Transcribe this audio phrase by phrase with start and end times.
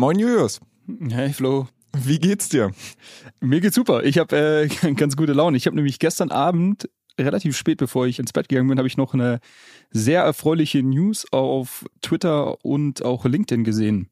[0.00, 0.60] Moin Julius.
[1.10, 1.68] Hey Flo.
[1.94, 2.70] Wie geht's dir?
[3.40, 4.02] Mir geht's super.
[4.02, 4.34] Ich habe
[4.82, 5.58] äh, ganz gute Laune.
[5.58, 8.96] Ich habe nämlich gestern Abend relativ spät, bevor ich ins Bett gegangen bin, habe ich
[8.96, 9.40] noch eine
[9.90, 14.08] sehr erfreuliche News auf Twitter und auch LinkedIn gesehen.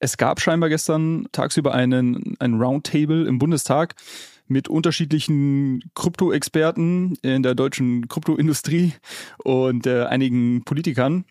[0.00, 3.94] Es gab scheinbar gestern tagsüber einen, einen Roundtable im Bundestag
[4.48, 8.94] mit unterschiedlichen Krypto-Experten in der deutschen Kryptoindustrie
[9.44, 11.26] und äh, einigen Politikern.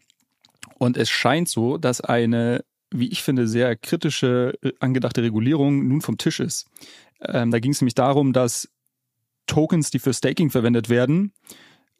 [0.77, 6.01] Und es scheint so, dass eine wie ich finde, sehr kritische äh, angedachte Regulierung nun
[6.01, 6.67] vom Tisch ist.
[7.21, 8.69] Ähm, da ging es nämlich darum, dass
[9.45, 11.33] Tokens, die für Staking verwendet werden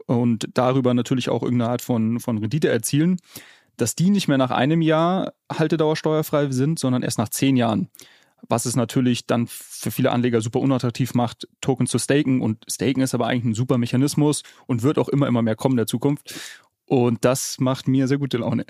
[0.06, 3.18] und darüber natürlich auch irgendeine Art von, von Rendite erzielen,
[3.78, 7.90] dass die nicht mehr nach einem Jahr Haltedauer steuerfrei sind, sondern erst nach zehn Jahren.
[8.48, 12.42] Was es natürlich dann für viele Anleger super unattraktiv macht, Tokens zu staken.
[12.42, 15.74] Und staken ist aber eigentlich ein super Mechanismus und wird auch immer, immer mehr kommen
[15.74, 16.34] in der Zukunft.
[16.90, 18.66] Und das macht mir sehr gute Laune.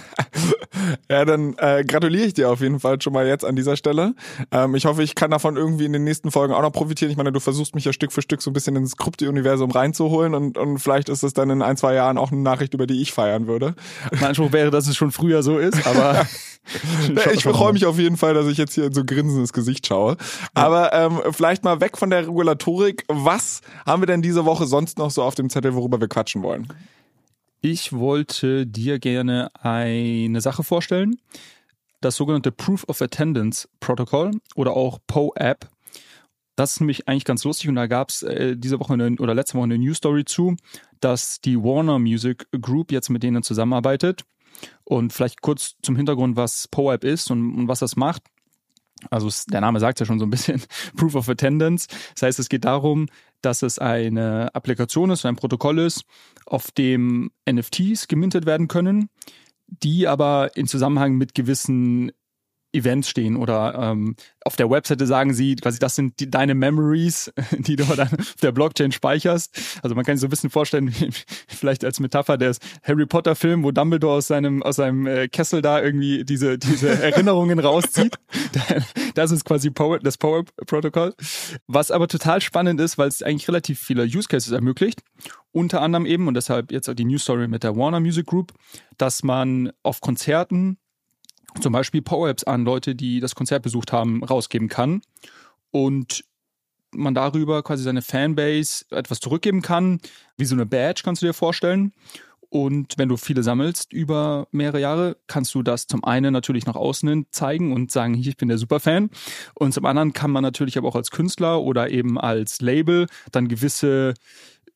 [1.10, 4.14] ja, dann äh, gratuliere ich dir auf jeden Fall schon mal jetzt an dieser Stelle.
[4.52, 7.10] Ähm, ich hoffe, ich kann davon irgendwie in den nächsten Folgen auch noch profitieren.
[7.10, 10.34] Ich meine, du versuchst mich ja Stück für Stück so ein bisschen ins Krypto-Universum reinzuholen
[10.34, 13.00] und, und vielleicht ist es dann in ein, zwei Jahren auch eine Nachricht, über die
[13.00, 13.74] ich feiern würde.
[14.12, 16.26] Mein Anspruch wäre, dass es schon früher so ist, aber
[17.32, 20.18] ich freue mich auf jeden Fall, dass ich jetzt hier in so grinsendes Gesicht schaue.
[20.52, 23.04] Aber ähm, vielleicht mal weg von der Regulatorik.
[23.08, 26.42] Was haben wir denn diese Woche sonst noch so auf dem Zettel, worüber wir quatschen
[26.42, 26.68] wollen?
[27.60, 31.20] Ich wollte dir gerne eine Sache vorstellen.
[32.00, 35.68] Das sogenannte Proof of Attendance Protocol oder auch POAP.
[36.54, 39.34] Das ist nämlich eigentlich ganz lustig und da gab es äh, diese Woche eine, oder
[39.34, 40.56] letzte Woche eine News Story zu,
[41.00, 44.24] dass die Warner Music Group jetzt mit denen zusammenarbeitet.
[44.84, 48.22] Und vielleicht kurz zum Hintergrund, was POAP ist und, und was das macht.
[49.10, 50.62] Also der Name sagt ja schon so ein bisschen
[50.96, 51.88] Proof of Attendance.
[52.14, 53.06] Das heißt, es geht darum,
[53.42, 56.04] dass es eine Applikation ist, ein Protokoll ist,
[56.46, 59.10] auf dem NFTs gemintet werden können,
[59.66, 62.12] die aber in Zusammenhang mit gewissen
[62.72, 64.14] Events stehen oder ähm,
[64.44, 68.34] auf der Webseite sagen sie quasi, das sind die, deine Memories, die du dann auf
[68.42, 69.80] der Blockchain speicherst.
[69.82, 70.94] Also man kann sich so ein bisschen vorstellen,
[71.48, 75.62] vielleicht als Metapher des Harry Potter Film, wo Dumbledore aus seinem aus seinem äh, Kessel
[75.62, 78.16] da irgendwie diese diese Erinnerungen rauszieht.
[79.14, 81.14] Das ist quasi Power, das Power Protokoll.
[81.66, 85.02] Was aber total spannend ist, weil es eigentlich relativ viele Use Cases ermöglicht.
[85.52, 88.52] Unter anderem eben und deshalb jetzt auch die News Story mit der Warner Music Group,
[88.98, 90.78] dass man auf Konzerten
[91.60, 95.02] zum Beispiel Power-Apps an Leute, die das Konzert besucht haben, rausgeben kann.
[95.70, 96.24] Und
[96.92, 100.00] man darüber quasi seine Fanbase etwas zurückgeben kann,
[100.36, 101.92] wie so eine Badge kannst du dir vorstellen.
[102.50, 106.76] Und wenn du viele sammelst über mehrere Jahre, kannst du das zum einen natürlich nach
[106.76, 109.10] außen zeigen und sagen, hier, ich bin der Superfan.
[109.54, 113.48] Und zum anderen kann man natürlich aber auch als Künstler oder eben als Label dann
[113.48, 114.14] gewisse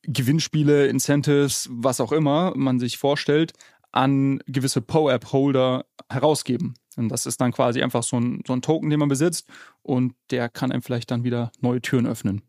[0.03, 3.53] Gewinnspiele, Incentives, was auch immer man sich vorstellt,
[3.93, 6.73] an gewisse PO-App-Holder herausgeben.
[6.97, 9.47] Und das ist dann quasi einfach so ein, so ein Token, den man besitzt
[9.81, 12.41] und der kann einem vielleicht dann wieder neue Türen öffnen.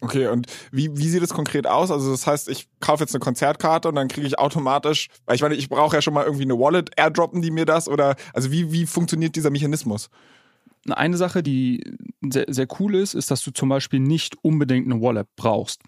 [0.00, 1.92] Okay, und wie, wie sieht es konkret aus?
[1.92, 5.42] Also das heißt, ich kaufe jetzt eine Konzertkarte und dann kriege ich automatisch, weil ich
[5.42, 8.50] meine, ich brauche ja schon mal irgendwie eine Wallet, airdroppen die mir das oder also
[8.50, 10.10] wie, wie funktioniert dieser Mechanismus?
[10.90, 11.84] Eine Sache, die
[12.28, 15.80] sehr, sehr cool ist, ist, dass du zum Beispiel nicht unbedingt eine Wallet brauchst.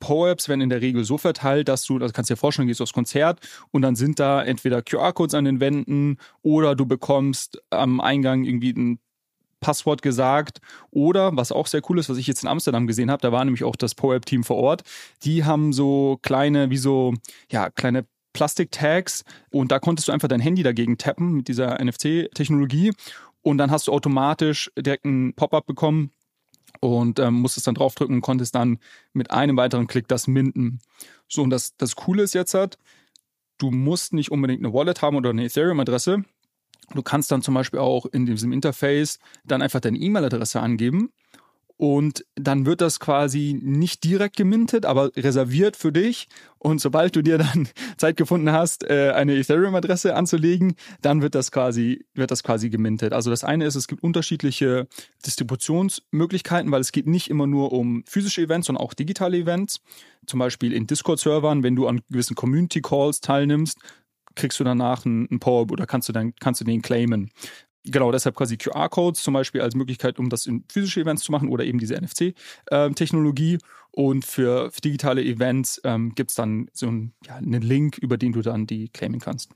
[0.00, 2.82] PO-Apps werden in der Regel so verteilt, dass du, das kannst du dir vorstellen, gehst
[2.82, 3.40] aufs Konzert
[3.70, 8.72] und dann sind da entweder QR-Codes an den Wänden oder du bekommst am Eingang irgendwie
[8.72, 8.98] ein
[9.60, 10.60] Passwort gesagt
[10.90, 13.44] oder was auch sehr cool ist, was ich jetzt in Amsterdam gesehen habe, da war
[13.44, 14.82] nämlich auch das PoApp-Team vor Ort.
[15.22, 17.14] Die haben so kleine, wie so,
[17.50, 18.04] ja, kleine
[18.34, 22.92] Plastik-Tags und da konntest du einfach dein Handy dagegen tappen mit dieser NFC-Technologie
[23.40, 26.10] und dann hast du automatisch direkt ein Pop-up bekommen
[26.84, 28.78] und ähm, musstest dann draufdrücken und konntest dann
[29.12, 30.80] mit einem weiteren Klick das minden.
[31.28, 32.78] So, und das, das Coole ist jetzt halt,
[33.58, 36.24] du musst nicht unbedingt eine Wallet haben oder eine Ethereum-Adresse.
[36.94, 41.10] Du kannst dann zum Beispiel auch in diesem Interface dann einfach deine E-Mail-Adresse angeben
[41.76, 46.28] und dann wird das quasi nicht direkt gemintet, aber reserviert für dich.
[46.58, 51.50] Und sobald du dir dann Zeit gefunden hast, äh, eine Ethereum-Adresse anzulegen, dann wird das
[51.50, 53.12] quasi, wird das quasi gemintet.
[53.12, 54.86] Also das eine ist, es gibt unterschiedliche
[55.26, 59.80] Distributionsmöglichkeiten, weil es geht nicht immer nur um physische Events, sondern auch digitale Events.
[60.26, 63.78] Zum Beispiel in Discord-Servern, wenn du an gewissen Community-Calls teilnimmst,
[64.36, 67.30] kriegst du danach einen, einen Power oder kannst du dann kannst du den claimen.
[67.86, 71.50] Genau, deshalb quasi QR-Codes zum Beispiel als Möglichkeit, um das in physische Events zu machen
[71.50, 73.58] oder eben diese NFC-Technologie.
[73.90, 78.16] Und für, für, digitale Events ähm, gibt es dann so ein, ja, einen Link, über
[78.16, 79.50] den du dann die claimen kannst.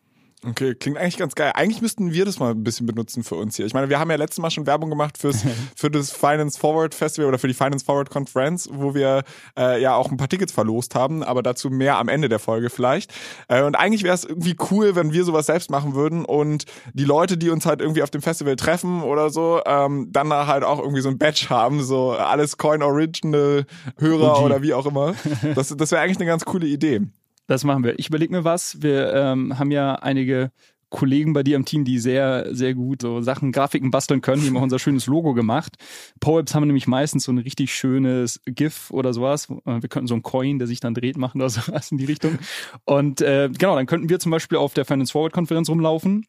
[0.47, 1.51] Okay, klingt eigentlich ganz geil.
[1.55, 3.67] Eigentlich müssten wir das mal ein bisschen benutzen für uns hier.
[3.67, 5.45] Ich meine, wir haben ja letztes Mal schon Werbung gemacht fürs,
[5.77, 9.25] für das Finance Forward Festival oder für die Finance Forward Conference, wo wir
[9.59, 12.71] äh, ja auch ein paar Tickets verlost haben, aber dazu mehr am Ende der Folge
[12.71, 13.13] vielleicht.
[13.49, 17.05] Äh, und eigentlich wäre es irgendwie cool, wenn wir sowas selbst machen würden und die
[17.05, 20.79] Leute, die uns halt irgendwie auf dem Festival treffen oder so, ähm, dann halt auch
[20.79, 23.67] irgendwie so ein Badge haben, so alles Coin Original
[23.99, 25.15] Hörer oder wie auch immer.
[25.55, 27.01] Das, das wäre eigentlich eine ganz coole Idee.
[27.49, 27.99] Das machen wir.
[27.99, 28.83] Ich überlege mir was.
[28.83, 30.53] Wir ähm, haben ja einige
[30.91, 34.43] Kollegen bei dir im Team, die sehr, sehr gut so Sachen, Grafiken basteln können.
[34.43, 35.77] Die haben auch unser schönes Logo gemacht.
[36.21, 39.49] PowerApps haben nämlich meistens so ein richtig schönes GIF oder sowas.
[39.49, 42.39] Wir könnten so einen Coin, der sich dann dreht, machen oder sowas in die Richtung.
[42.85, 46.27] Und äh, genau, dann könnten wir zum Beispiel auf der Finance Forward Konferenz rumlaufen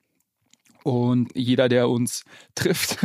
[0.84, 2.24] und jeder, der uns
[2.56, 2.98] trifft,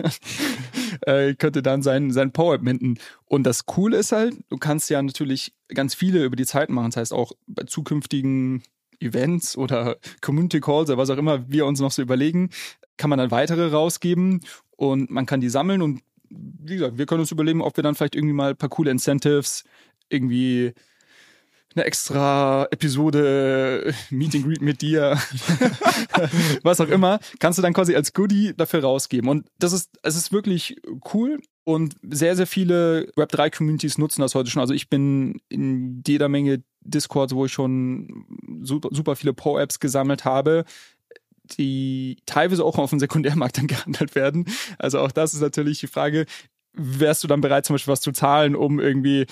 [1.02, 2.98] äh, könnte dann sein, sein Power-Up minden.
[3.24, 6.90] Und das Coole ist halt, du kannst ja natürlich ganz viele über die Zeit machen.
[6.90, 8.62] Das heißt auch bei zukünftigen
[9.00, 12.50] Events oder Community Calls oder was auch immer wir uns noch so überlegen,
[12.96, 14.40] kann man dann weitere rausgeben
[14.76, 16.00] und man kann die sammeln und
[16.30, 18.90] wie gesagt, wir können uns überlegen, ob wir dann vielleicht irgendwie mal ein paar coole
[18.90, 19.64] Incentives
[20.08, 20.72] irgendwie
[21.74, 25.18] eine extra Episode äh, Meet and Greet mit dir,
[26.62, 29.28] was auch immer, kannst du dann quasi als Goodie dafür rausgeben.
[29.28, 30.76] Und das ist, es ist wirklich
[31.12, 31.40] cool.
[31.64, 34.60] Und sehr, sehr viele Web3-Communities nutzen das heute schon.
[34.60, 38.26] Also ich bin in jeder Menge Discords, wo ich schon
[38.62, 40.64] super, super viele Pro-Apps gesammelt habe,
[41.58, 44.46] die teilweise auch auf dem Sekundärmarkt dann gehandelt werden.
[44.78, 46.26] Also auch das ist natürlich die Frage,
[46.74, 49.26] wärst du dann bereit, zum Beispiel was zu zahlen, um irgendwie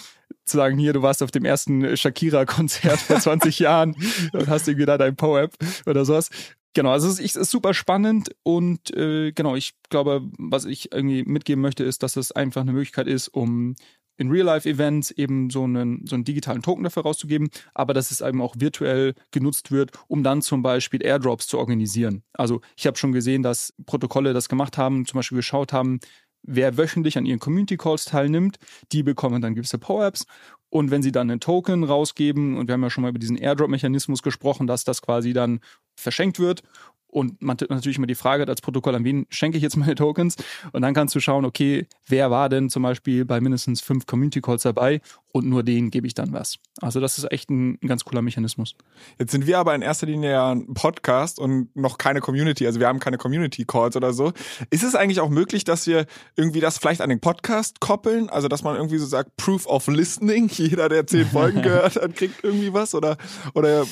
[0.45, 3.97] zu sagen, hier, du warst auf dem ersten Shakira-Konzert vor 20 Jahren
[4.33, 5.55] und hast irgendwie da dein Po-App
[5.87, 6.31] oder sowas.
[6.75, 11.23] Genau, also es ist, ist super spannend und äh, genau, ich glaube, was ich irgendwie
[11.25, 13.75] mitgeben möchte, ist, dass es einfach eine Möglichkeit ist, um
[14.17, 18.41] in Real-Life-Events eben so einen, so einen digitalen Token dafür rauszugeben, aber dass es eben
[18.41, 22.23] auch virtuell genutzt wird, um dann zum Beispiel Airdrops zu organisieren.
[22.33, 26.01] Also ich habe schon gesehen, dass Protokolle das gemacht haben, zum Beispiel geschaut haben,
[26.43, 28.59] wer wöchentlich an ihren Community Calls teilnimmt,
[28.93, 30.27] die bekommen dann gewisse Power-Apps.
[30.71, 33.37] Und wenn sie dann einen Token rausgeben, und wir haben ja schon mal über diesen
[33.37, 35.61] Airdrop-Mechanismus gesprochen, dass das quasi dann
[35.97, 36.63] verschenkt wird
[37.13, 39.95] und man natürlich immer die Frage hat als Protokoll, an wen schenke ich jetzt meine
[39.97, 40.37] Tokens?
[40.73, 44.41] Und dann kannst du schauen, okay, wer war denn zum Beispiel bei mindestens fünf Community
[44.41, 45.01] Calls dabei
[45.31, 46.57] und nur denen gebe ich dann was.
[46.81, 48.75] Also das ist echt ein, ein, ganz cooler Mechanismus.
[49.19, 52.81] Jetzt sind wir aber in erster Linie ja ein Podcast und noch keine Community, also
[52.81, 54.33] wir haben keine Community Calls oder so.
[54.71, 58.31] Ist es eigentlich auch möglich, dass wir irgendwie das vielleicht an den Podcast koppeln?
[58.31, 62.17] Also dass man irgendwie so sagt, Proof of Listening, jeder, der zehn Folgen gehört hat,
[62.17, 63.19] kriegt irgendwie was oder,
[63.53, 63.85] oder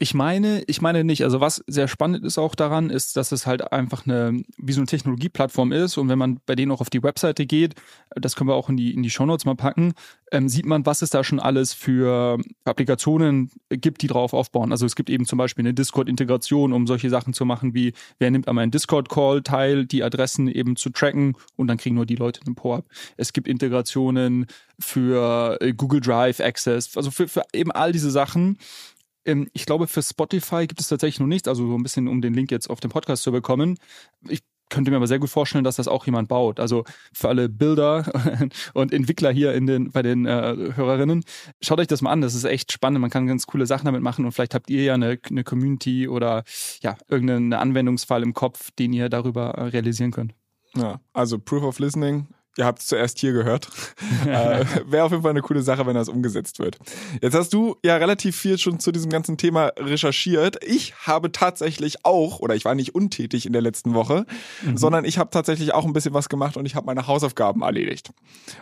[0.00, 1.24] ich meine, ich meine nicht.
[1.24, 4.80] Also was sehr spannend ist auch daran, ist, dass es halt einfach eine, wie so
[4.80, 5.96] eine Technologieplattform ist.
[5.96, 7.74] Und wenn man bei denen auch auf die Webseite geht,
[8.14, 9.94] das können wir auch in die, in die Shownotes mal packen,
[10.30, 14.70] ähm, sieht man, was es da schon alles für Applikationen gibt, die drauf aufbauen.
[14.70, 18.30] Also es gibt eben zum Beispiel eine Discord-Integration, um solche Sachen zu machen wie, wer
[18.30, 22.16] nimmt an meinem Discord-Call teil, die Adressen eben zu tracken und dann kriegen nur die
[22.16, 22.84] Leute einen Po-Up.
[23.16, 24.46] Es gibt Integrationen
[24.78, 28.58] für äh, Google Drive Access, also für, für eben all diese Sachen.
[29.28, 32.20] Ähm, ich glaube, für Spotify gibt es tatsächlich noch nichts, also so ein bisschen, um
[32.20, 33.78] den Link jetzt auf den Podcast zu bekommen.
[34.28, 36.60] Ich könnte mir aber sehr gut vorstellen, dass das auch jemand baut.
[36.60, 38.04] Also für alle Bilder
[38.74, 41.24] und Entwickler hier in den, bei den äh, Hörerinnen,
[41.62, 42.20] schaut euch das mal an.
[42.20, 43.00] Das ist echt spannend.
[43.00, 46.08] Man kann ganz coole Sachen damit machen und vielleicht habt ihr ja eine, eine Community
[46.08, 46.44] oder
[46.82, 50.34] ja, irgendeinen Anwendungsfall im Kopf, den ihr darüber äh, realisieren könnt.
[50.74, 53.68] Ja, also Proof of Listening Ihr habt es zuerst hier gehört.
[54.26, 56.76] äh, Wäre auf jeden Fall eine coole Sache, wenn das umgesetzt wird.
[57.22, 60.58] Jetzt hast du ja relativ viel schon zu diesem ganzen Thema recherchiert.
[60.64, 64.26] Ich habe tatsächlich auch, oder ich war nicht untätig in der letzten Woche,
[64.64, 64.76] mhm.
[64.76, 68.10] sondern ich habe tatsächlich auch ein bisschen was gemacht und ich habe meine Hausaufgaben erledigt.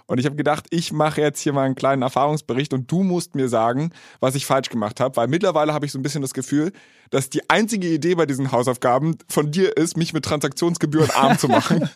[0.04, 3.34] Und ich habe gedacht, ich mache jetzt hier mal einen kleinen Erfahrungsbericht und du musst
[3.34, 6.34] mir sagen, was ich falsch gemacht habe, weil mittlerweile habe ich so ein bisschen das
[6.34, 6.72] Gefühl,
[7.10, 11.48] dass die einzige Idee bei diesen Hausaufgaben von dir ist, mich mit Transaktionsgebühren arm zu
[11.48, 11.88] machen.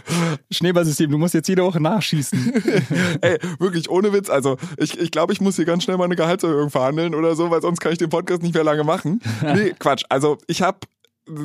[0.50, 2.52] Schneeballsystem, du musst jetzt jede Woche nachschießen.
[3.20, 4.30] Ey, wirklich, ohne Witz.
[4.30, 7.50] Also, ich, ich glaube, ich muss hier ganz schnell mal eine Gehaltserhöhung verhandeln oder so,
[7.50, 9.20] weil sonst kann ich den Podcast nicht mehr lange machen.
[9.48, 10.04] Nee, Quatsch.
[10.08, 10.78] Also, ich habe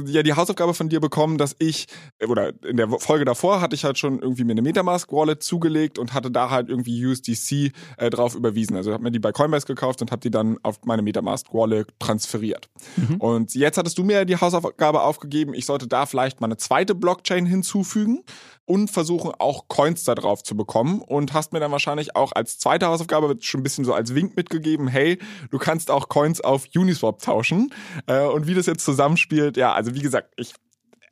[0.06, 1.88] ja die Hausaufgabe von dir bekommen, dass ich,
[2.28, 6.14] oder in der Folge davor hatte ich halt schon irgendwie mir eine Metamask-Wallet zugelegt und
[6.14, 8.76] hatte da halt irgendwie USDC äh, drauf überwiesen.
[8.76, 12.70] Also habe mir die bei Coinbase gekauft und habe die dann auf meine Metamask-Wallet transferiert.
[12.96, 13.16] Mhm.
[13.18, 16.96] Und jetzt hattest du mir die Hausaufgabe aufgegeben, ich sollte da vielleicht mal eine zweite
[16.96, 18.24] Blockchain hinzufügen
[18.66, 22.60] und versuchen auch Coins da drauf zu bekommen und hast mir dann wahrscheinlich auch als
[22.60, 25.20] zweite Hausaufgabe schon ein bisschen so als Wink mitgegeben, hey,
[25.52, 27.74] du kannst auch Coins auf Uniswap tauschen
[28.08, 30.54] äh, und wie das jetzt zusammenspielt, ja, also wie gesagt, ich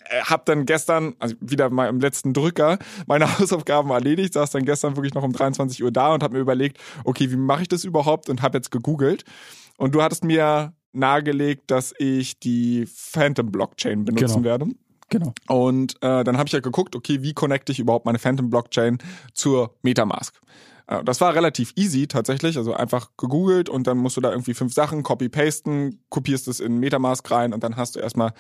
[0.10, 4.66] äh, habe dann gestern, also wieder mal im letzten Drücker, meine Hausaufgaben erledigt, saß dann
[4.66, 7.68] gestern wirklich noch um 23 Uhr da und habe mir überlegt, okay, wie mache ich
[7.68, 9.26] das überhaupt und habe jetzt gegoogelt
[9.78, 14.44] und du hattest mir nahegelegt, dass ich die Phantom Blockchain benutzen genau.
[14.44, 14.66] werde.
[15.12, 15.34] Genau.
[15.50, 18.98] Und äh, dann habe ich ja geguckt, okay, wie connecte ich überhaupt meine Phantom Blockchain
[19.34, 20.40] zur Metamask?
[20.88, 24.54] Äh, das war relativ easy tatsächlich, also einfach gegoogelt und dann musst du da irgendwie
[24.54, 28.32] fünf Sachen copy-pasten, kopierst es in Metamask rein und dann hast du erstmal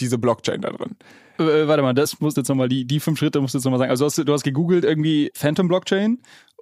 [0.00, 0.96] diese Blockchain da drin.
[1.38, 3.64] Äh, warte mal, das musst du jetzt nochmal, die, die fünf Schritte musst du jetzt
[3.64, 3.90] nochmal sagen.
[3.90, 6.18] Also du hast, du hast gegoogelt irgendwie Phantom Blockchain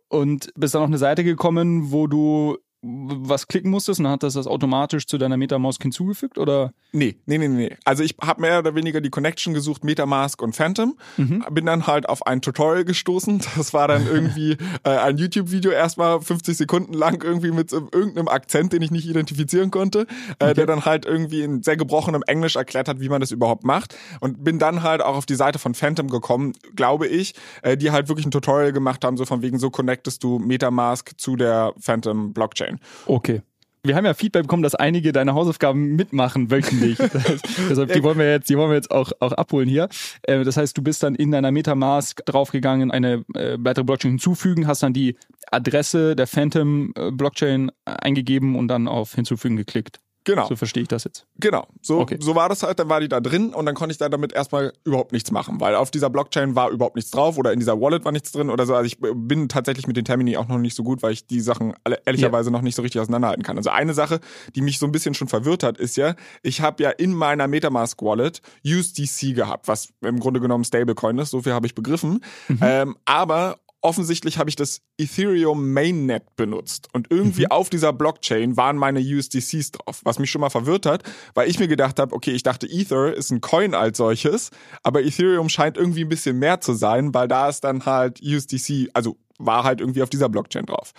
[0.09, 4.23] und bist dann auf eine Seite gekommen, wo du was klicken musstest und dann hat
[4.23, 6.73] das das automatisch zu deiner Metamask hinzugefügt oder?
[6.93, 7.77] Nee, nee, nee, nee.
[7.85, 10.97] Also ich habe mehr oder weniger die Connection gesucht, Metamask und Phantom.
[11.17, 11.45] Mhm.
[11.51, 13.43] Bin dann halt auf ein Tutorial gestoßen.
[13.57, 18.29] Das war dann irgendwie äh, ein YouTube-Video erstmal 50 Sekunden lang irgendwie mit äh, irgendeinem
[18.29, 20.07] Akzent, den ich nicht identifizieren konnte,
[20.39, 20.55] äh, okay.
[20.55, 23.97] der dann halt irgendwie in sehr gebrochenem Englisch erklärt hat, wie man das überhaupt macht.
[24.21, 27.91] Und bin dann halt auch auf die Seite von Phantom gekommen, glaube ich, äh, die
[27.91, 31.73] halt wirklich ein Tutorial gemacht haben, so von wegen, so connectest du Metamask zu der
[31.81, 32.76] Phantom Blockchain.
[33.07, 33.43] Okay.
[33.87, 36.99] Wir haben ja Feedback bekommen, dass einige deine Hausaufgaben mitmachen wöchentlich.
[37.71, 39.89] Deshalb, die wollen wir jetzt, die wollen wir jetzt auch, auch abholen hier.
[40.23, 44.67] Äh, das heißt, du bist dann in deiner Metamask draufgegangen, eine äh, weitere Blockchain hinzufügen,
[44.67, 45.17] hast dann die
[45.51, 50.01] Adresse der Phantom äh, Blockchain eingegeben und dann auf hinzufügen geklickt.
[50.27, 50.49] Genau.
[50.49, 51.25] So verstehe ich das jetzt.
[51.39, 51.69] Genau.
[51.81, 52.19] So, okay.
[52.21, 52.81] so war das halt.
[52.81, 55.61] Dann war die da drin und dann konnte ich da damit erstmal überhaupt nichts machen,
[55.61, 58.51] weil auf dieser Blockchain war überhaupt nichts drauf oder in dieser Wallet war nichts drin
[58.51, 58.75] oder so.
[58.75, 61.41] Also ich bin tatsächlich mit den Termini auch noch nicht so gut, weil ich die
[61.41, 62.53] Sachen ehrlicherweise ja.
[62.53, 63.57] noch nicht so richtig auseinanderhalten kann.
[63.57, 64.19] Also eine Sache,
[64.57, 67.47] die mich so ein bisschen schon verwirrt hat, ist ja, ich habe ja in meiner
[67.47, 71.31] Metamask Wallet USDC gehabt, was im Grunde genommen Stablecoin ist.
[71.31, 72.25] So viel habe ich begriffen.
[72.49, 72.59] Mhm.
[72.63, 77.53] Ähm, aber offensichtlich habe ich das Ethereum Mainnet benutzt und irgendwie mhm.
[77.53, 81.61] auf dieser Blockchain waren meine USDCs drauf, was mich schon mal verwirrt hat, weil ich
[81.61, 84.51] mir gedacht habe, okay, ich dachte Ether ist ein Coin als solches,
[84.83, 88.91] aber Ethereum scheint irgendwie ein bisschen mehr zu sein, weil da ist dann halt USDC,
[88.93, 90.93] also war halt irgendwie auf dieser Blockchain drauf.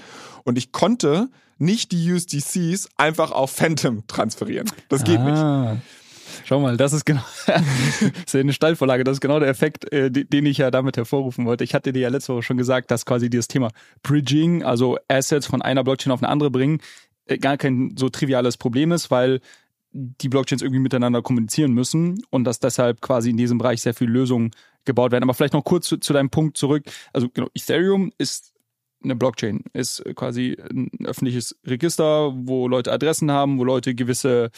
[0.46, 1.28] Und ich konnte
[1.58, 4.72] nicht die USDCs einfach auf Phantom transferieren.
[4.90, 5.74] Das geht ah.
[5.74, 5.84] nicht.
[6.46, 9.04] Schau mal, das ist genau das ist eine Steilvorlage.
[9.04, 11.64] Das ist genau der Effekt, äh, den ich ja damit hervorrufen wollte.
[11.64, 13.70] Ich hatte dir ja letzte Woche schon gesagt, dass quasi dieses Thema
[14.04, 16.82] Bridging, also Assets von einer Blockchain auf eine andere bringen,
[17.26, 19.40] äh, gar kein so triviales Problem ist, weil
[19.92, 24.12] die Blockchains irgendwie miteinander kommunizieren müssen und dass deshalb quasi in diesem Bereich sehr viele
[24.12, 24.52] Lösungen
[24.86, 25.24] gebaut werden.
[25.24, 26.84] Aber vielleicht noch kurz zu, zu deinem Punkt zurück.
[27.14, 28.54] Also genau, Ethereum ist
[29.04, 34.50] eine Blockchain ist quasi ein öffentliches Register, wo Leute Adressen haben, wo Leute gewisse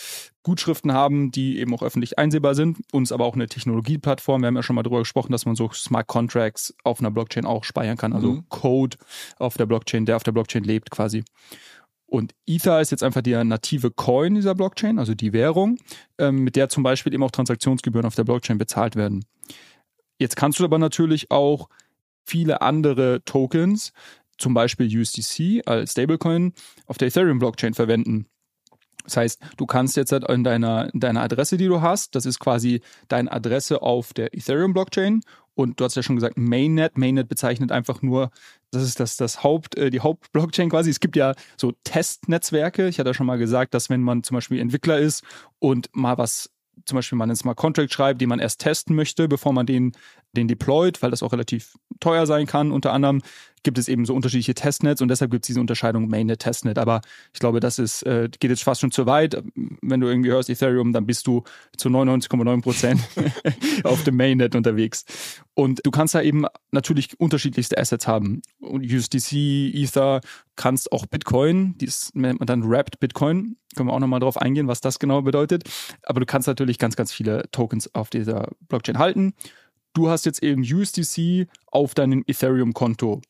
[0.44, 2.78] Gutschriften haben, die eben auch öffentlich einsehbar sind.
[2.92, 4.42] Uns aber auch eine Technologieplattform.
[4.42, 7.46] Wir haben ja schon mal darüber gesprochen, dass man so Smart Contracts auf einer Blockchain
[7.46, 8.14] auch speichern kann.
[8.14, 8.46] Also mhm.
[8.50, 8.98] Code
[9.38, 11.24] auf der Blockchain, der auf der Blockchain lebt quasi.
[12.06, 15.78] Und Ether ist jetzt einfach der native Coin dieser Blockchain, also die Währung,
[16.18, 19.26] ähm, mit der zum Beispiel eben auch Transaktionsgebühren auf der Blockchain bezahlt werden.
[20.18, 21.70] Jetzt kannst du aber natürlich auch
[22.26, 23.94] viele andere Tokens
[24.40, 26.54] zum Beispiel USDC als Stablecoin
[26.88, 28.26] auf der Ethereum-Blockchain verwenden.
[29.04, 32.26] Das heißt, du kannst jetzt halt in deiner, in deiner Adresse, die du hast, das
[32.26, 35.22] ist quasi deine Adresse auf der Ethereum-Blockchain.
[35.56, 36.98] Und du hast ja schon gesagt, Mainnet.
[36.98, 38.30] Mainnet bezeichnet einfach nur,
[38.72, 40.90] das ist das, das Haupt, äh, die Hauptblockchain quasi.
[40.90, 42.88] Es gibt ja so Testnetzwerke.
[42.88, 45.24] Ich hatte ja schon mal gesagt, dass wenn man zum Beispiel Entwickler ist
[45.60, 46.50] und mal was
[46.86, 49.92] zum Beispiel man einen Smart Contract schreibt, den man erst testen möchte, bevor man den,
[50.36, 53.22] den deployt, weil das auch relativ teuer sein kann, unter anderem,
[53.64, 56.78] gibt es eben so unterschiedliche Testnets und deshalb gibt es diese Unterscheidung Mainnet, Testnet.
[56.78, 57.02] Aber
[57.34, 59.42] ich glaube, das ist, äh, geht jetzt fast schon zu weit.
[59.82, 61.44] Wenn du irgendwie hörst Ethereum, dann bist du
[61.76, 63.02] zu 99,9 Prozent
[63.84, 65.06] auf dem Mainnet unterwegs.
[65.54, 68.42] Und du kannst da eben natürlich unterschiedlichste Assets haben.
[68.62, 69.34] USDC,
[69.74, 70.22] Ether,
[70.56, 73.58] kannst auch Bitcoin, die nennt man dann Wrapped Bitcoin.
[73.76, 75.64] Können wir auch nochmal drauf eingehen, was das genau bedeutet.
[76.04, 79.34] Aber du kannst natürlich ganz, ganz viele Tokens auf dieser Blockchain halten.
[79.94, 83.22] Du hast jetzt eben USDC auf deinem Ethereum-Konto.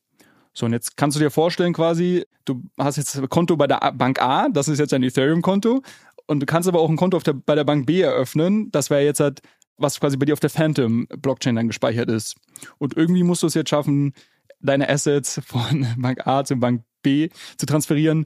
[0.54, 3.94] So, und jetzt kannst du dir vorstellen quasi, du hast jetzt ein Konto bei der
[3.94, 5.82] Bank A, das ist jetzt ein Ethereum-Konto,
[6.28, 9.04] und du kannst aber auch ein Konto der, bei der Bank B eröffnen, das wäre
[9.04, 9.42] jetzt halt,
[9.78, 12.36] was quasi bei dir auf der Phantom-Blockchain dann gespeichert ist.
[12.78, 14.14] Und irgendwie musst du es jetzt schaffen,
[14.60, 18.26] deine Assets von Bank A zu Bank B zu transferieren,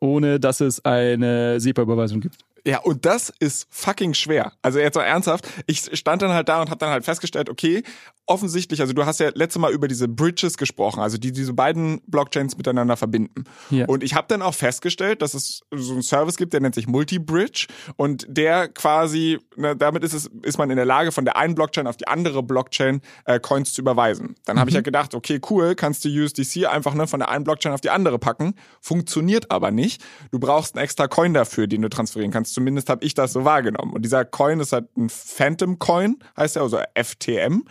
[0.00, 2.44] ohne dass es eine SEPA-Überweisung gibt.
[2.64, 4.52] Ja, und das ist fucking schwer.
[4.62, 5.46] Also jetzt mal ernsthaft.
[5.66, 7.82] Ich stand dann halt da und habe dann halt festgestellt, okay,
[8.30, 12.00] offensichtlich, also du hast ja letzte Mal über diese Bridges gesprochen, also die diese beiden
[12.06, 13.42] Blockchains miteinander verbinden.
[13.70, 13.86] Ja.
[13.86, 16.86] Und ich habe dann auch festgestellt, dass es so einen Service gibt, der nennt sich
[16.86, 21.36] Multi-Bridge und der quasi, ne, damit ist es, ist man in der Lage, von der
[21.36, 24.36] einen Blockchain auf die andere Blockchain äh, Coins zu überweisen.
[24.44, 27.42] Dann habe ich ja gedacht, okay, cool, kannst du USDC einfach ne, von der einen
[27.42, 28.54] Blockchain auf die andere packen.
[28.80, 30.04] Funktioniert aber nicht.
[30.30, 32.54] Du brauchst einen extra Coin dafür, den du transferieren kannst.
[32.54, 33.92] Zumindest habe ich das so wahrgenommen.
[33.92, 37.64] Und dieser Coin ist halt ein Phantom Coin, heißt er, also FTM.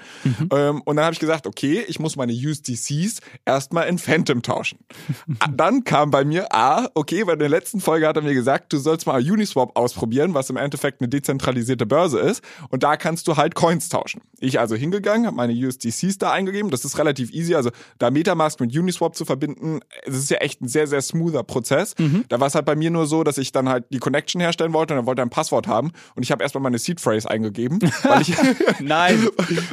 [0.51, 4.79] Ähm, und dann habe ich gesagt, okay, ich muss meine USDCs erstmal in Phantom tauschen.
[5.55, 8.73] dann kam bei mir, ah, okay, weil in der letzten Folge hat er mir gesagt,
[8.73, 12.43] du sollst mal Uniswap ausprobieren, was im Endeffekt eine dezentralisierte Börse ist.
[12.69, 14.21] Und da kannst du halt Coins tauschen.
[14.39, 16.71] Ich also hingegangen, habe meine USDCs da eingegeben.
[16.71, 17.55] Das ist relativ easy.
[17.55, 21.43] Also da Metamask mit Uniswap zu verbinden, das ist ja echt ein sehr, sehr smoother
[21.43, 21.95] Prozess.
[22.29, 24.73] Da war es halt bei mir nur so, dass ich dann halt die Connection herstellen
[24.73, 25.91] wollte und dann wollte er ein Passwort haben.
[26.15, 28.35] Und ich habe erstmal meine Seed Phrase eingegeben, weil ich
[28.79, 29.27] Nein.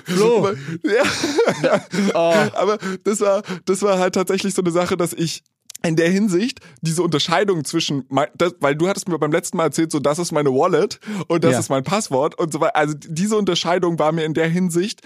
[0.04, 0.48] Flo.
[0.84, 1.84] Ja.
[2.54, 5.42] Aber das war, das war halt tatsächlich so eine Sache, dass ich
[5.82, 9.92] in der Hinsicht diese Unterscheidung zwischen, das, weil du hattest mir beim letzten Mal erzählt,
[9.92, 11.58] so das ist meine Wallet und das Ja.
[11.60, 12.76] ist mein Passwort und so weiter.
[12.76, 15.02] Also diese Unterscheidung war mir in der Hinsicht,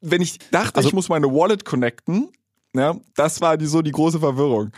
[0.00, 2.28] wenn ich dachte, Also- ich muss meine Wallet connecten,
[2.74, 4.72] ja, das war die, so die große Verwirrung.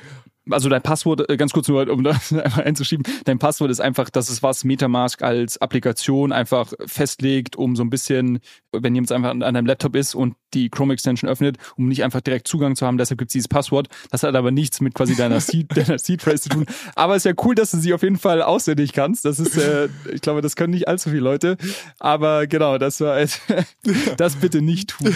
[0.53, 4.11] Also dein Passwort, äh, ganz kurz nur, um das einmal einzuschieben, dein Passwort ist einfach,
[4.11, 8.41] das ist was Metamask als Applikation einfach festlegt, um so ein bisschen,
[8.73, 12.21] wenn jemand einfach an deinem Laptop ist und die Chrome Extension öffnet, um nicht einfach
[12.21, 13.89] direkt Zugang zu haben, deshalb gibt es dieses Passwort.
[14.11, 16.67] Das hat aber nichts mit quasi deiner Seed, deiner Seed Phrase zu tun.
[16.95, 19.25] Aber ist ja cool, dass du sie auf jeden Fall auswendig kannst.
[19.25, 21.57] Das ist, äh, ich glaube, das können nicht allzu viele Leute.
[21.99, 23.19] Aber genau, das war,
[24.17, 25.15] das bitte nicht tun.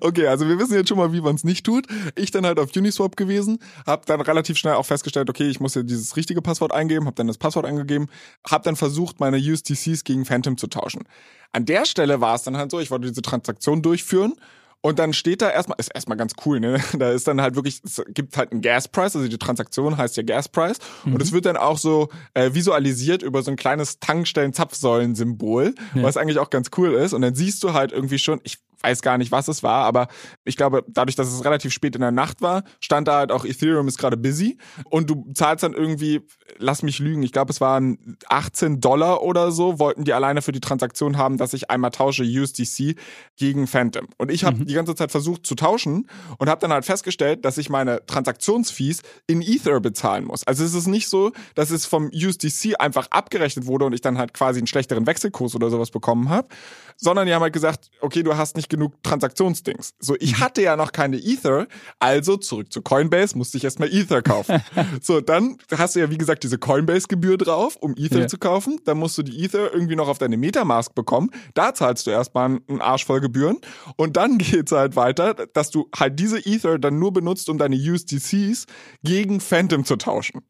[0.00, 1.86] Okay, also wir wissen jetzt schon mal, wie man es nicht tut.
[2.16, 5.74] Ich dann halt auf Uniswap gewesen, habe dann relativ schnell auch festgestellt, okay, ich muss
[5.74, 8.08] ja dieses richtige Passwort eingeben, habe dann das Passwort eingegeben,
[8.48, 11.04] habe dann versucht, meine USDCs gegen Phantom zu tauschen.
[11.52, 14.34] An der Stelle war es dann halt so, ich wollte diese Transaktion durchführen
[14.82, 16.80] und dann steht da erstmal, ist erstmal ganz cool, ne?
[16.98, 20.22] Da ist dann halt wirklich, es gibt halt einen Gaspreis, also die Transaktion heißt ja
[20.22, 20.78] Gaspreis.
[21.04, 26.38] Und es wird dann auch so äh, visualisiert über so ein kleines Tankstellen-Zapfsäulen-Symbol, was eigentlich
[26.38, 27.12] auch ganz cool ist.
[27.12, 30.08] Und dann siehst du halt irgendwie schon, ich weiß gar nicht, was es war, aber
[30.44, 33.44] ich glaube, dadurch, dass es relativ spät in der Nacht war, stand da halt auch
[33.44, 36.20] Ethereum ist gerade busy und du zahlst dann irgendwie,
[36.58, 40.52] lass mich lügen, ich glaube, es waren 18 Dollar oder so, wollten die alleine für
[40.52, 42.96] die Transaktion haben, dass ich einmal tausche USDC
[43.36, 44.06] gegen Phantom.
[44.18, 47.58] Und ich habe die ganze Zeit versucht zu tauschen und habe dann halt festgestellt, dass
[47.58, 50.46] ich meine Transaktionsfees in Ether bezahlen muss.
[50.46, 54.18] Also es ist nicht so, dass es vom USDC einfach abgerechnet wurde und ich dann
[54.18, 56.48] halt quasi einen schlechteren Wechselkurs oder sowas bekommen habe,
[56.96, 59.94] sondern die haben halt gesagt, okay, du hast nicht genug Transaktionsdings.
[59.98, 61.66] So, ich hatte ja noch keine Ether,
[61.98, 64.62] also zurück zu Coinbase, musste ich erstmal Ether kaufen.
[65.02, 68.26] so, dann hast du ja wie gesagt diese Coinbase-Gebühr drauf, um Ether Ja.
[68.28, 68.80] zu kaufen.
[68.84, 71.30] Dann musst du die Ether irgendwie noch auf deine Metamask bekommen.
[71.54, 73.58] Da zahlst du erstmal einen Arsch voll Gebühren.
[73.96, 77.76] Und dann geht's halt weiter, dass du halt diese Ether dann nur benutzt, um deine
[77.76, 78.66] USDCs
[79.02, 80.40] gegen Phantom zu tauschen.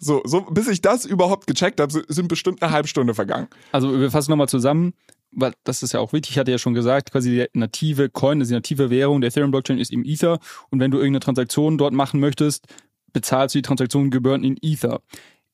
[0.00, 3.48] So, so bis ich das überhaupt gecheckt habe, sind bestimmt eine halbe Stunde vergangen.
[3.72, 4.92] Also wir fassen nochmal zusammen,
[5.30, 8.40] weil das ist ja auch wichtig, ich hatte ja schon gesagt, quasi die native Coin,
[8.40, 10.38] also die native Währung der Ethereum-Blockchain ist im Ether
[10.70, 12.66] und wenn du irgendeine Transaktion dort machen möchtest,
[13.12, 15.00] bezahlst du die Transaktionsgebühren in Ether.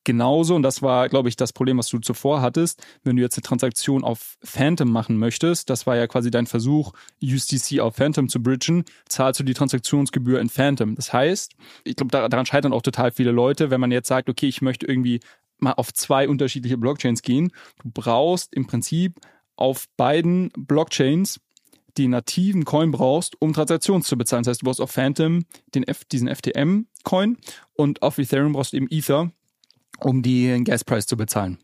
[0.07, 3.39] Genauso, und das war, glaube ich, das Problem, was du zuvor hattest, wenn du jetzt
[3.39, 8.29] eine Transaktion auf Phantom machen möchtest, das war ja quasi dein Versuch, USDC auf Phantom
[8.29, 10.95] zu bridgen, zahlst du die Transaktionsgebühr in Phantom.
[10.95, 14.47] Das heißt, ich glaube, daran scheitern auch total viele Leute, wenn man jetzt sagt, okay,
[14.47, 15.21] ich möchte irgendwie
[15.59, 17.51] mal auf zwei unterschiedliche Blockchains gehen.
[17.83, 19.19] Du brauchst im Prinzip
[19.57, 21.40] auf beiden Blockchains
[21.97, 24.43] die nativen Coin brauchst, um Transaktionen zu bezahlen.
[24.43, 27.38] Das heißt, du brauchst auf Phantom den F, diesen FTM-Coin
[27.75, 29.31] und auf Ethereum brauchst du eben Ether,
[30.01, 31.59] um den Gaspreis zu bezahlen.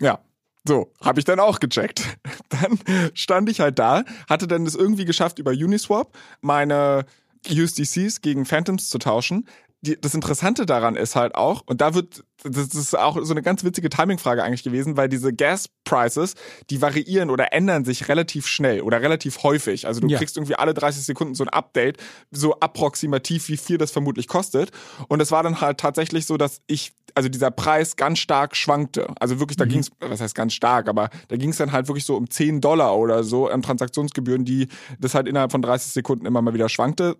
[0.00, 0.20] Ja.
[0.66, 2.18] So, habe ich dann auch gecheckt.
[2.48, 2.78] Dann
[3.12, 7.04] stand ich halt da, hatte dann es irgendwie geschafft, über Uniswap meine
[7.50, 9.46] USDCs gegen Phantoms zu tauschen.
[9.84, 13.42] Die, das Interessante daran ist halt auch, und da wird, das ist auch so eine
[13.42, 16.34] ganz witzige Timing-Frage eigentlich gewesen, weil diese Gas-Prices,
[16.70, 19.86] die variieren oder ändern sich relativ schnell oder relativ häufig.
[19.86, 20.16] Also du Ja.
[20.18, 21.98] kriegst irgendwie alle 30 Sekunden so ein Update,
[22.30, 24.70] so approximativ, wie viel das vermutlich kostet.
[25.08, 29.08] Und es war dann halt tatsächlich so, dass ich, also dieser Preis ganz stark schwankte.
[29.20, 32.16] Also wirklich, da ging's, was heißt ganz stark, aber da ging's dann halt wirklich so
[32.16, 34.68] um 10 Dollar oder so an Transaktionsgebühren, die
[34.98, 37.16] das halt innerhalb von 30 Sekunden immer mal wieder schwankte.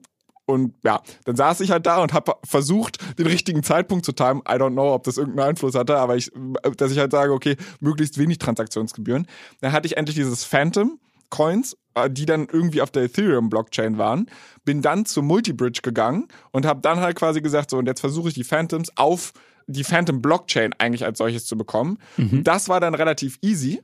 [0.47, 4.41] Und ja, dann saß ich halt da und habe versucht, den richtigen Zeitpunkt zu timen.
[4.41, 6.31] I don't know, ob das irgendeinen Einfluss hatte, aber ich,
[6.77, 9.27] dass ich halt sage, okay, möglichst wenig Transaktionsgebühren.
[9.61, 10.99] Dann hatte ich endlich dieses Phantom
[11.31, 14.31] Coins, äh, die dann irgendwie auf der Ethereum Blockchain waren.
[14.65, 18.29] Bin dann zu Multibridge gegangen und habe dann halt quasi gesagt, so und jetzt versuche
[18.29, 19.33] ich die Phantoms auf
[19.67, 21.99] die Phantom Blockchain eigentlich als solches zu bekommen.
[22.45, 23.83] Das war dann relativ easy.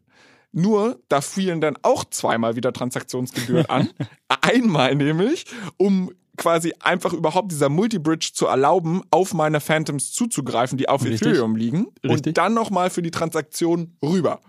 [0.52, 3.88] Nur, da fielen dann auch zweimal wieder Transaktionsgebühren an.
[4.42, 5.46] Einmal nämlich,
[5.76, 11.28] um quasi einfach überhaupt dieser Multibridge zu erlauben, auf meine Phantoms zuzugreifen, die auf Richtig.
[11.28, 11.88] Ethereum liegen.
[12.02, 12.28] Richtig.
[12.28, 14.40] Und dann nochmal für die Transaktion rüber.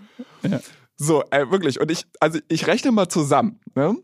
[0.41, 0.60] Ja.
[0.95, 1.82] So, äh, wirklich.
[1.82, 3.60] Und ich, also ich rechne mal zusammen.
[3.75, 3.95] Ne?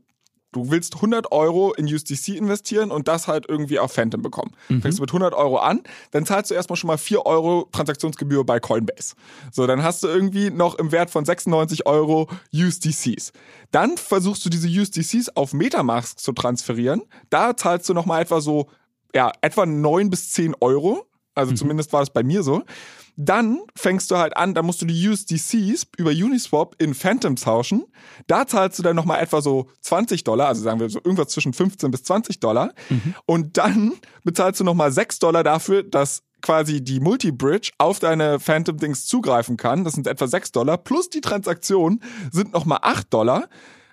[0.57, 4.53] Du willst 100 Euro in USDC investieren und das halt irgendwie auf Phantom bekommen.
[4.81, 8.43] Fängst du mit 100 Euro an, dann zahlst du erstmal schon mal 4 Euro Transaktionsgebühr
[8.43, 9.13] bei Coinbase.
[9.51, 13.33] So, dann hast du irgendwie noch im Wert von 96 Euro USDCs.
[13.69, 17.03] Dann versuchst du diese USDCs auf Metamask zu transferieren.
[17.29, 18.67] Da zahlst du nochmal etwa so,
[19.13, 21.05] ja, etwa 9 bis 10 Euro.
[21.35, 22.63] Also zumindest war das bei mir so.
[23.19, 27.85] Dann fängst du halt an, da musst du die USDCs über Uniswap in Phantom tauschen.
[28.27, 31.51] Da zahlst du dann nochmal etwa so 20 Dollar, also sagen wir so irgendwas zwischen
[31.51, 32.73] 15 bis 20 Dollar.
[33.25, 39.07] Und dann bezahlst du nochmal 6 Dollar dafür, dass quasi die Multibridge auf deine Phantom-Dings
[39.07, 39.83] zugreifen kann.
[39.83, 40.77] Das sind etwa 6 Dollar.
[40.77, 42.01] Plus die Transaktion
[42.31, 43.49] sind nochmal 8 Dollar.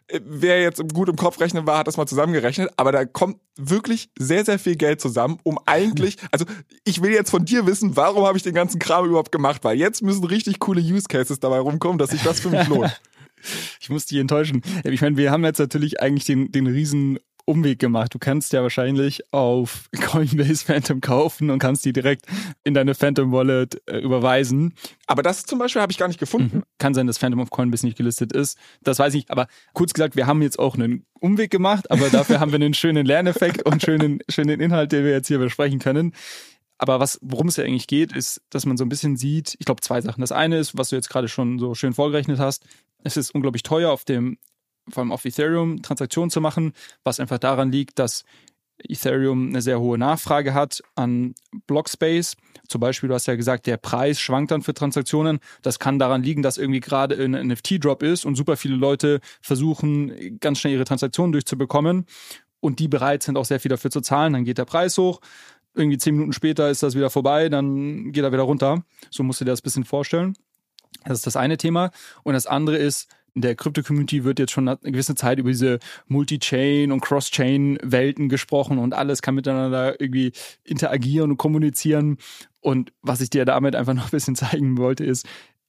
[0.08, 3.38] Äh, Wer jetzt gut im Kopf rechnen war, hat das mal zusammengerechnet, aber da kommt
[3.56, 6.44] wirklich sehr, sehr viel Geld zusammen, um eigentlich, also
[6.84, 9.78] ich will jetzt von dir wissen, warum habe ich den ganzen Kram überhaupt gemacht, weil
[9.78, 13.00] jetzt müssen richtig coole Use Cases dabei rumkommen, dass sich das für mich lohnt.
[13.78, 14.62] Ich muss dich enttäuschen.
[14.84, 18.14] Ich meine, wir haben jetzt natürlich eigentlich den, den riesen Umweg gemacht.
[18.14, 22.26] Du kannst ja wahrscheinlich auf Coinbase Phantom kaufen und kannst die direkt
[22.62, 24.74] in deine Phantom Wallet äh, überweisen.
[25.06, 26.62] Aber das zum Beispiel habe ich gar nicht gefunden.
[26.78, 28.58] Kann sein, dass Phantom auf Coinbase nicht gelistet ist.
[28.82, 29.30] Das weiß ich nicht.
[29.30, 32.74] Aber kurz gesagt, wir haben jetzt auch einen Umweg gemacht, aber dafür haben wir einen
[32.74, 36.12] schönen Lerneffekt und schönen, schönen Inhalt, den wir jetzt hier besprechen können.
[36.78, 39.66] Aber was, worum es ja eigentlich geht, ist, dass man so ein bisschen sieht, ich
[39.66, 40.20] glaube zwei Sachen.
[40.20, 42.64] Das eine ist, was du jetzt gerade schon so schön vorgerechnet hast,
[43.04, 44.38] es ist unglaublich teuer auf dem,
[44.90, 48.24] vor allem auf Ethereum Transaktionen zu machen, was einfach daran liegt, dass
[48.78, 51.34] Ethereum eine sehr hohe Nachfrage hat an
[51.66, 52.36] Blockspace.
[52.68, 55.38] Zum Beispiel, du hast ja gesagt, der Preis schwankt dann für Transaktionen.
[55.62, 60.38] Das kann daran liegen, dass irgendwie gerade ein NFT-Drop ist und super viele Leute versuchen,
[60.40, 62.06] ganz schnell ihre Transaktionen durchzubekommen
[62.60, 64.32] und die bereit sind, auch sehr viel dafür zu zahlen.
[64.32, 65.20] Dann geht der Preis hoch.
[65.74, 68.84] Irgendwie zehn Minuten später ist das wieder vorbei, dann geht er wieder runter.
[69.10, 70.34] So musst du dir das ein bisschen vorstellen.
[71.04, 71.90] Das ist das eine Thema.
[72.22, 75.80] Und das andere ist, in der Krypto-Community wird jetzt schon eine gewisse Zeit über diese
[76.06, 82.18] Multi-Chain und Cross-Chain-Welten gesprochen und alles kann miteinander irgendwie interagieren und kommunizieren.
[82.60, 85.26] Und was ich dir damit einfach noch ein bisschen zeigen wollte, ist,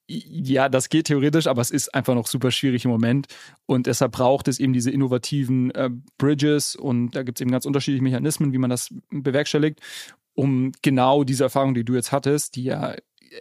[0.08, 3.26] ja, das geht theoretisch, aber es ist einfach noch super schwierig im Moment.
[3.66, 7.66] Und deshalb braucht es eben diese innovativen äh, Bridges und da gibt es eben ganz
[7.66, 9.80] unterschiedliche Mechanismen, wie man das bewerkstelligt,
[10.36, 12.96] um genau diese Erfahrung, die du jetzt hattest, die ja ja,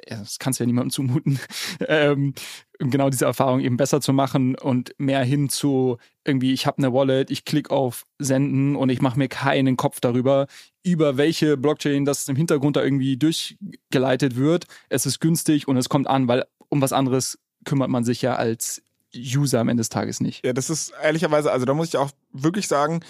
[0.08, 1.38] das kannst du ja niemandem zumuten,
[1.88, 2.34] ähm,
[2.78, 6.92] genau diese Erfahrung eben besser zu machen und mehr hin zu irgendwie, ich habe eine
[6.92, 10.46] Wallet, ich klicke auf Senden und ich mache mir keinen Kopf darüber,
[10.82, 14.66] über welche Blockchain das im Hintergrund da irgendwie durchgeleitet wird.
[14.88, 18.34] Es ist günstig und es kommt an, weil um was anderes kümmert man sich ja
[18.36, 18.82] als
[19.14, 20.44] User am Ende des Tages nicht.
[20.44, 23.00] Ja, das ist ehrlicherweise, also da muss ich auch wirklich sagen,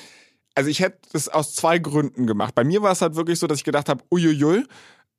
[0.54, 2.54] also ich hätte das aus zwei Gründen gemacht.
[2.54, 4.64] Bei mir war es halt wirklich so, dass ich gedacht habe, uiuiui,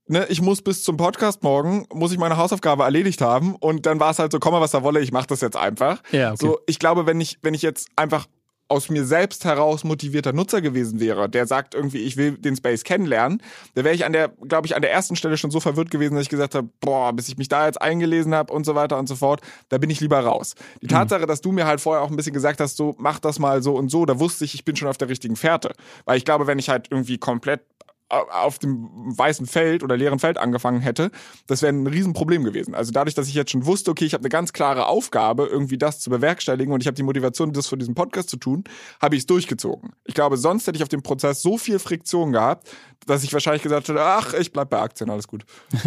[0.07, 3.99] ne, ich muss bis zum Podcast morgen, muss ich meine Hausaufgabe erledigt haben und dann
[3.99, 6.01] war es halt so, komme was da wolle, ich mache das jetzt einfach.
[6.11, 6.37] Ja, okay.
[6.39, 8.27] So, ich glaube, wenn ich, wenn ich jetzt einfach
[8.67, 12.83] aus mir selbst heraus motivierter Nutzer gewesen wäre, der sagt irgendwie, ich will den Space
[12.83, 13.41] kennenlernen,
[13.75, 16.15] da wäre ich an der, glaube ich, an der ersten Stelle schon so verwirrt gewesen,
[16.15, 18.97] dass ich gesagt habe, boah, bis ich mich da jetzt eingelesen habe und so weiter
[18.97, 20.55] und so fort, da bin ich lieber raus.
[20.81, 23.37] Die Tatsache, dass du mir halt vorher auch ein bisschen gesagt hast, so mach das
[23.37, 25.73] mal so und so, da wusste ich, ich bin schon auf der richtigen Fährte.
[26.05, 27.61] Weil ich glaube, wenn ich halt irgendwie komplett
[28.09, 28.87] auf dem
[29.17, 31.09] weißen Feld oder leeren Feld angefangen hätte,
[31.47, 32.75] das wäre ein Riesenproblem gewesen.
[32.75, 35.77] Also dadurch, dass ich jetzt schon wusste, okay, ich habe eine ganz klare Aufgabe, irgendwie
[35.77, 38.63] das zu bewerkstelligen und ich habe die Motivation, das für diesen Podcast zu tun,
[39.01, 39.93] habe ich es durchgezogen.
[40.03, 42.69] Ich glaube, sonst hätte ich auf dem Prozess so viel Friktion gehabt,
[43.07, 45.45] dass ich wahrscheinlich gesagt hätte, ach, ich bleib bei Aktien, alles gut.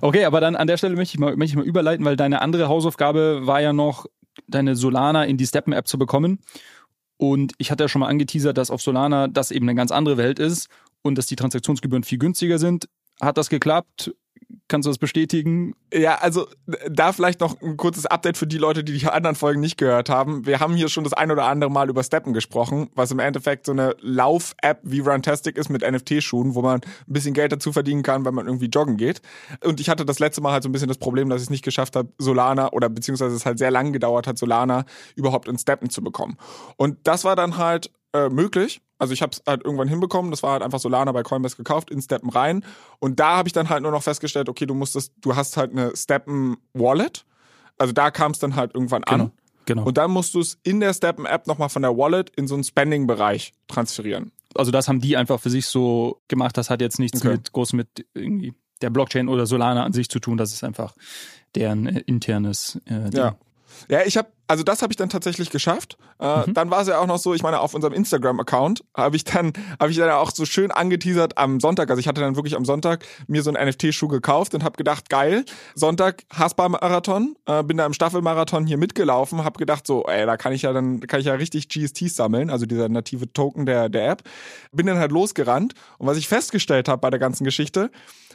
[0.00, 2.42] Okay, aber dann an der Stelle möchte ich mal, möchte ich mal überleiten, weil deine
[2.42, 4.06] andere Hausaufgabe war ja noch,
[4.46, 6.40] deine Solana in die Steppen-App zu bekommen.
[7.16, 10.16] Und ich hatte ja schon mal angeteasert, dass auf Solana das eben eine ganz andere
[10.16, 10.68] Welt ist
[11.02, 12.88] und dass die Transaktionsgebühren viel günstiger sind.
[13.20, 14.12] Hat das geklappt?
[14.68, 15.74] Kannst du das bestätigen?
[15.92, 16.46] Ja, also
[16.88, 20.08] da vielleicht noch ein kurzes Update für die Leute, die die anderen Folgen nicht gehört
[20.08, 20.46] haben.
[20.46, 23.66] Wir haben hier schon das ein oder andere Mal über Steppen gesprochen, was im Endeffekt
[23.66, 28.02] so eine Lauf-App wie Runtastic ist mit NFT-Schuhen, wo man ein bisschen Geld dazu verdienen
[28.02, 29.20] kann, wenn man irgendwie joggen geht.
[29.62, 31.50] Und ich hatte das letzte Mal halt so ein bisschen das Problem, dass ich es
[31.50, 34.84] nicht geschafft habe, Solana oder beziehungsweise es halt sehr lang gedauert hat, Solana
[35.16, 36.38] überhaupt in Steppen zu bekommen.
[36.76, 38.80] Und das war dann halt äh, möglich.
[38.98, 40.30] Also ich habe es halt irgendwann hinbekommen.
[40.30, 42.64] Das war halt einfach Solana bei Coinbase gekauft, in Steppen rein.
[42.98, 45.72] Und da habe ich dann halt nur noch festgestellt, okay, du musstest, du hast halt
[45.72, 47.24] eine Steppen Wallet.
[47.78, 49.32] Also da kam es dann halt irgendwann an.
[49.64, 49.84] Genau.
[49.84, 52.54] Und dann musst du es in der Steppen App nochmal von der Wallet in so
[52.54, 54.32] einen Spending-Bereich transferieren.
[54.54, 56.56] Also das haben die einfach für sich so gemacht.
[56.58, 57.34] Das hat jetzt nichts Okay.
[57.34, 60.36] mit groß mit irgendwie der Blockchain oder Solana an sich zu tun.
[60.36, 60.94] Das ist einfach
[61.54, 63.20] deren internes äh, Ding.
[63.20, 63.36] Ja.
[63.88, 65.96] Ja, ich habe, also das habe ich dann tatsächlich geschafft.
[66.18, 66.54] Äh, Mhm.
[66.54, 69.52] Dann war es ja auch noch so, ich meine, auf unserem Instagram-Account habe ich dann,
[69.80, 71.88] habe ich dann auch so schön angeteasert am Sonntag.
[71.90, 75.08] Also ich hatte dann wirklich am Sonntag mir so einen NFT-Schuh gekauft und habe gedacht,
[75.08, 80.36] geil, Sonntag Haspa-Marathon, äh, bin da im Staffelmarathon hier mitgelaufen, habe gedacht so, ey, da
[80.36, 83.88] kann ich ja dann, kann ich ja richtig GSTs sammeln, also dieser native Token der,
[83.88, 84.22] der App.
[84.72, 87.90] Bin dann halt losgerannt und was ich festgestellt habe bei der ganzen Geschichte,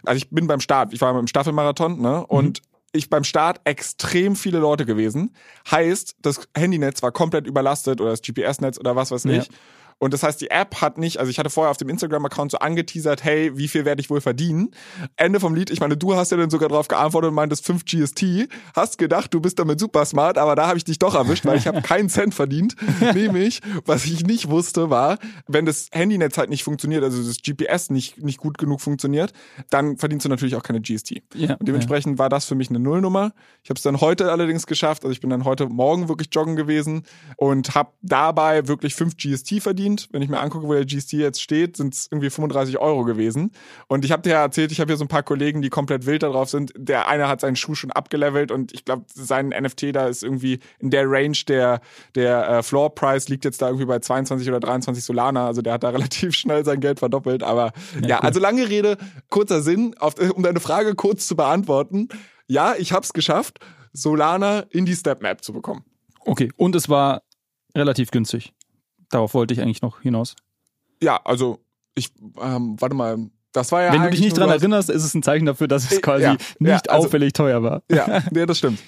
[0.05, 2.61] also ich bin beim Start, ich war im Staffelmarathon, ne, und
[2.95, 5.35] ich beim Start extrem viele Leute gewesen.
[5.69, 9.57] Heißt, das Handynetz war komplett überlastet oder das GPS-Netz oder was weiß Ja.
[9.97, 12.57] Und das heißt, die App hat nicht, also ich hatte vorher auf dem Instagram-Account so
[12.57, 14.71] angeteasert, hey, wie viel werde ich wohl verdienen?
[15.15, 17.85] Ende vom Lied, ich meine, du hast ja dann sogar drauf geantwortet und meintest 5
[17.85, 21.45] GST, hast gedacht, du bist damit super smart, aber da habe ich dich doch erwischt,
[21.45, 22.75] weil ich habe keinen Cent verdient.
[23.13, 27.89] Nämlich, was ich nicht wusste, war, wenn das Handynetz halt nicht funktioniert, also das GPS
[27.89, 29.31] nicht, nicht gut genug funktioniert,
[29.69, 31.21] dann verdienst du natürlich auch keine GST.
[31.33, 33.31] Ja, Und dementsprechend war das für mich eine Nullnummer.
[33.63, 35.03] Ich habe es dann heute allerdings geschafft.
[35.03, 37.03] Also ich bin dann heute Morgen wirklich joggen gewesen
[37.37, 40.07] und habe dabei wirklich 5 GST verdient.
[40.11, 43.51] Wenn ich mir angucke, wo der GST jetzt steht, sind es irgendwie 35 Euro gewesen.
[43.87, 46.05] Und ich habe dir ja erzählt, ich habe hier so ein paar Kollegen, die komplett
[46.05, 46.73] wild darauf sind.
[46.75, 50.59] Der eine hat seinen Schuh schon abgelevelt und ich glaube, sein NFT da ist irgendwie
[50.79, 51.81] in der Range der,
[52.15, 55.47] der äh, Floor Price liegt jetzt da irgendwie bei 22 oder 23 Solana.
[55.47, 57.43] Also der hat da relativ schnell sein Geld verdoppelt.
[57.43, 57.71] Aber
[58.01, 58.25] ja, cool.
[58.25, 58.97] also lange Rede,
[59.29, 62.09] kurzer Sinn, auf, um deine Frage kurz zu beantworten.
[62.47, 63.59] Ja, ich habe es geschafft,
[63.93, 65.83] Solana in die Step Map zu bekommen.
[66.19, 67.21] Okay, und es war
[67.75, 68.53] relativ günstig.
[69.09, 70.35] Darauf wollte ich eigentlich noch hinaus.
[71.01, 71.59] Ja, also
[71.95, 75.13] ich, ähm, warte mal, das war ja Wenn du dich nicht dran erinnerst, ist es
[75.13, 77.83] ein Zeichen dafür, dass es quasi ja, ja, nicht also- auffällig teuer war.
[77.89, 78.79] Ja, nee, das stimmt.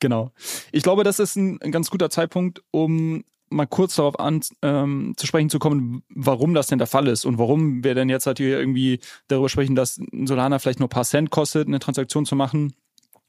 [0.00, 0.32] Genau.
[0.72, 5.14] Ich glaube, das ist ein, ein ganz guter Zeitpunkt, um mal kurz darauf an, ähm,
[5.16, 8.26] zu sprechen zu kommen, warum das denn der Fall ist und warum wir denn jetzt
[8.26, 11.78] halt hier irgendwie darüber sprechen, dass ein Solana vielleicht nur ein paar Cent kostet, eine
[11.78, 12.74] Transaktion zu machen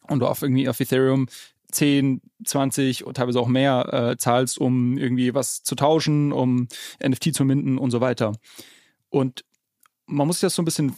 [0.07, 1.27] und du auf irgendwie auf Ethereum
[1.71, 6.67] 10, 20 und teilweise auch mehr äh, zahlst, um irgendwie was zu tauschen, um
[7.05, 8.33] NFT zu minden und so weiter.
[9.09, 9.43] Und
[10.05, 10.95] man muss sich das so ein bisschen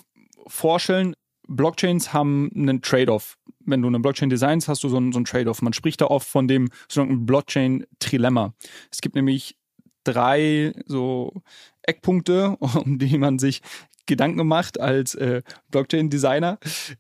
[0.48, 1.16] vorstellen,
[1.48, 3.38] Blockchains haben einen Trade-off.
[3.66, 5.62] Wenn du eine Blockchain designst, hast du so einen, so einen Trade-off.
[5.62, 8.54] Man spricht da oft von dem sogenannten Blockchain-Trilemma.
[8.92, 9.58] Es gibt nämlich
[10.04, 11.42] drei so
[11.82, 13.62] Eckpunkte, um die man sich
[14.10, 16.60] Gedanken macht als äh, Blockchain-Designer.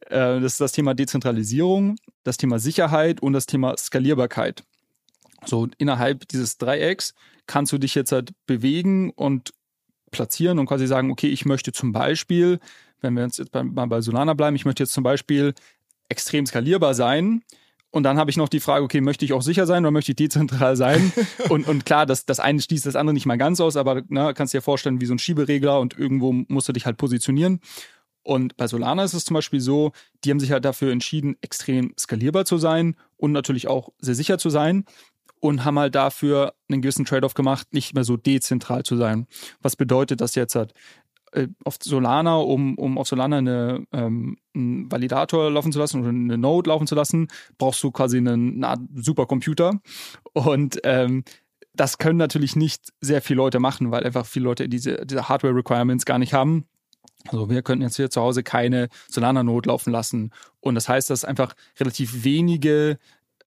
[0.09, 4.63] Äh, das ist das Thema Dezentralisierung, das Thema Sicherheit und das Thema Skalierbarkeit.
[5.45, 7.13] So innerhalb dieses Dreiecks
[7.47, 9.53] kannst du dich jetzt halt bewegen und
[10.11, 12.59] platzieren und quasi sagen, okay, ich möchte zum Beispiel,
[13.01, 15.53] wenn wir uns jetzt mal bei Solana bleiben, ich möchte jetzt zum Beispiel
[16.09, 17.43] extrem skalierbar sein.
[17.91, 20.11] Und dann habe ich noch die Frage, okay, möchte ich auch sicher sein oder möchte
[20.11, 21.11] ich dezentral sein?
[21.49, 24.33] und, und klar, das, das eine schließt das andere nicht mal ganz aus, aber ne,
[24.35, 27.59] kannst dir vorstellen, wie so ein Schieberegler und irgendwo musst du dich halt positionieren.
[28.21, 29.91] Und bei Solana ist es zum Beispiel so,
[30.23, 34.37] die haben sich halt dafür entschieden, extrem skalierbar zu sein und natürlich auch sehr sicher
[34.37, 34.85] zu sein
[35.39, 39.25] und haben halt dafür einen gewissen Trade-off gemacht, nicht mehr so dezentral zu sein.
[39.61, 40.73] Was bedeutet das jetzt halt?
[41.31, 46.09] Äh, Auf Solana, um, um auf Solana eine, ähm, einen Validator laufen zu lassen oder
[46.09, 49.79] eine Node laufen zu lassen, brauchst du quasi einen, eine Art Supercomputer.
[50.33, 51.23] Und ähm,
[51.73, 56.05] das können natürlich nicht sehr viele Leute machen, weil einfach viele Leute diese, diese Hardware-Requirements
[56.05, 56.65] gar nicht haben.
[57.27, 60.31] Also wir könnten jetzt hier zu Hause keine Solana-Node laufen lassen.
[60.61, 62.97] Und das heißt, dass es einfach relativ wenige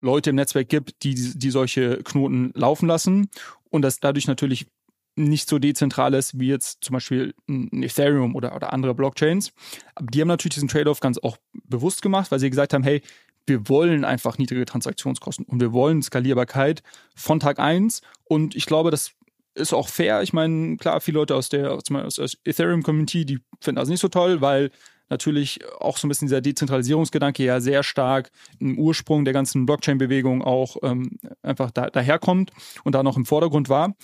[0.00, 3.28] Leute im Netzwerk gibt, die, die solche Knoten laufen lassen
[3.70, 4.66] und das dadurch natürlich
[5.14, 9.52] nicht so dezentral ist wie jetzt zum Beispiel ein Ethereum oder, oder andere Blockchains.
[9.94, 13.02] Aber die haben natürlich diesen Trade-off ganz auch bewusst gemacht, weil sie gesagt haben, hey,
[13.46, 16.82] wir wollen einfach niedrige Transaktionskosten und wir wollen Skalierbarkeit
[17.14, 19.12] von Tag eins und ich glaube, das
[19.54, 20.22] ist auch fair.
[20.22, 24.08] Ich meine, klar, viele Leute aus der, aus der Ethereum-Community, die finden das nicht so
[24.08, 24.70] toll, weil
[25.10, 30.42] natürlich auch so ein bisschen dieser Dezentralisierungsgedanke ja sehr stark im Ursprung der ganzen Blockchain-Bewegung
[30.42, 32.50] auch ähm, einfach da, daherkommt
[32.82, 33.94] und da noch im Vordergrund war.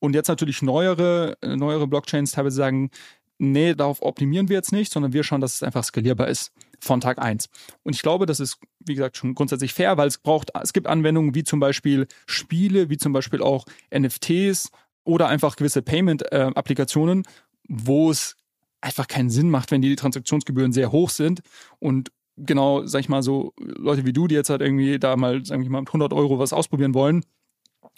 [0.00, 2.90] Und jetzt natürlich neuere, äh, neuere Blockchains teilweise sagen,
[3.38, 7.00] nee, darauf optimieren wir jetzt nicht, sondern wir schauen, dass es einfach skalierbar ist von
[7.00, 7.48] Tag eins.
[7.82, 10.86] Und ich glaube, das ist, wie gesagt, schon grundsätzlich fair, weil es braucht, es gibt
[10.86, 13.64] Anwendungen wie zum Beispiel Spiele, wie zum Beispiel auch
[13.96, 14.70] NFTs
[15.04, 17.24] oder einfach gewisse Payment-Applikationen,
[17.68, 18.36] wo es
[18.80, 21.40] einfach keinen Sinn macht, wenn die Transaktionsgebühren sehr hoch sind
[21.80, 25.44] und genau, sag ich mal so, Leute wie du, die jetzt halt irgendwie da mal,
[25.44, 27.24] sag ich mal, mit 100 Euro was ausprobieren wollen,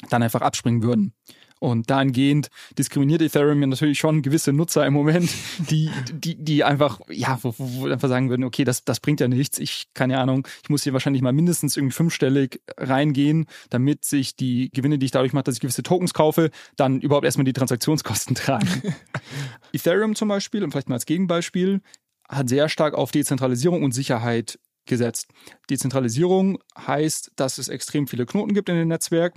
[0.08, 1.12] dann einfach abspringen würden.
[1.60, 5.30] Und dahingehend diskriminiert Ethereum ja natürlich schon gewisse Nutzer im Moment,
[5.70, 9.28] die, die, die einfach, ja, wo, wo einfach sagen würden, okay, das, das bringt ja
[9.28, 9.58] nichts.
[9.58, 14.70] Ich, keine Ahnung, ich muss hier wahrscheinlich mal mindestens irgendwie fünfstellig reingehen, damit sich die
[14.72, 18.34] Gewinne, die ich dadurch mache, dass ich gewisse Tokens kaufe, dann überhaupt erstmal die Transaktionskosten
[18.36, 18.94] tragen.
[19.74, 21.82] Ethereum zum Beispiel, und vielleicht mal als Gegenbeispiel,
[22.26, 25.28] hat sehr stark auf Dezentralisierung und Sicherheit gesetzt.
[25.68, 29.34] Dezentralisierung heißt, dass es extrem viele Knoten gibt in dem Netzwerk.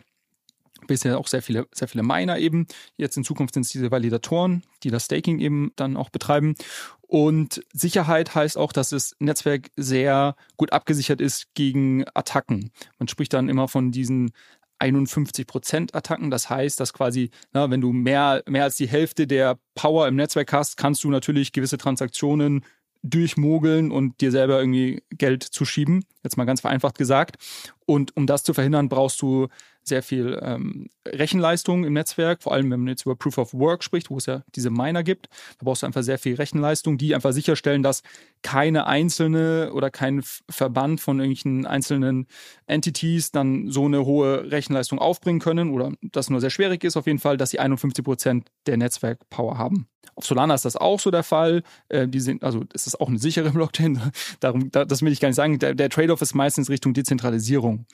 [0.88, 2.68] Bisher auch sehr viele, sehr viele Miner eben.
[2.98, 6.56] Jetzt in Zukunft sind es diese Validatoren, die das Staking eben dann auch betreiben.
[7.02, 12.72] Und Sicherheit heißt auch, dass das Netzwerk sehr gut abgesichert ist gegen Attacken.
[12.98, 14.32] Man spricht dann immer von diesen
[14.80, 16.30] 51 Prozent Attacken.
[16.30, 20.16] Das heißt, dass quasi, na, wenn du mehr, mehr als die Hälfte der Power im
[20.16, 22.66] Netzwerk hast, kannst du natürlich gewisse Transaktionen
[23.04, 26.06] durchmogeln und dir selber irgendwie Geld zuschieben.
[26.24, 27.38] Jetzt mal ganz vereinfacht gesagt.
[27.86, 29.48] Und um das zu verhindern, brauchst du
[29.84, 33.84] sehr viel ähm, Rechenleistung im Netzwerk, vor allem wenn man jetzt über Proof of Work
[33.84, 35.28] spricht, wo es ja diese Miner gibt.
[35.60, 38.02] Da brauchst du einfach sehr viel Rechenleistung, die einfach sicherstellen, dass
[38.42, 42.28] keine einzelne oder kein Verband von irgendwelchen einzelnen
[42.66, 47.08] Entities dann so eine hohe Rechenleistung aufbringen können oder das nur sehr schwierig ist auf
[47.08, 49.88] jeden Fall, dass sie 51 Prozent der Netzwerkpower haben.
[50.16, 51.64] Auf Solana ist das auch so der Fall.
[51.90, 54.00] Äh, die sind, also es ist auch eine sichere Blockchain.
[54.40, 55.60] Darum, das will ich gar nicht sagen.
[55.60, 57.86] Der, der Trade-off ist meistens Richtung Dezentralisierung.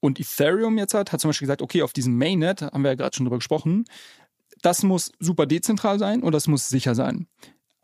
[0.00, 2.94] Und Ethereum jetzt hat, hat zum Beispiel gesagt, okay, auf diesem Mainnet, haben wir ja
[2.94, 3.84] gerade schon drüber gesprochen,
[4.62, 7.26] das muss super dezentral sein und das muss sicher sein.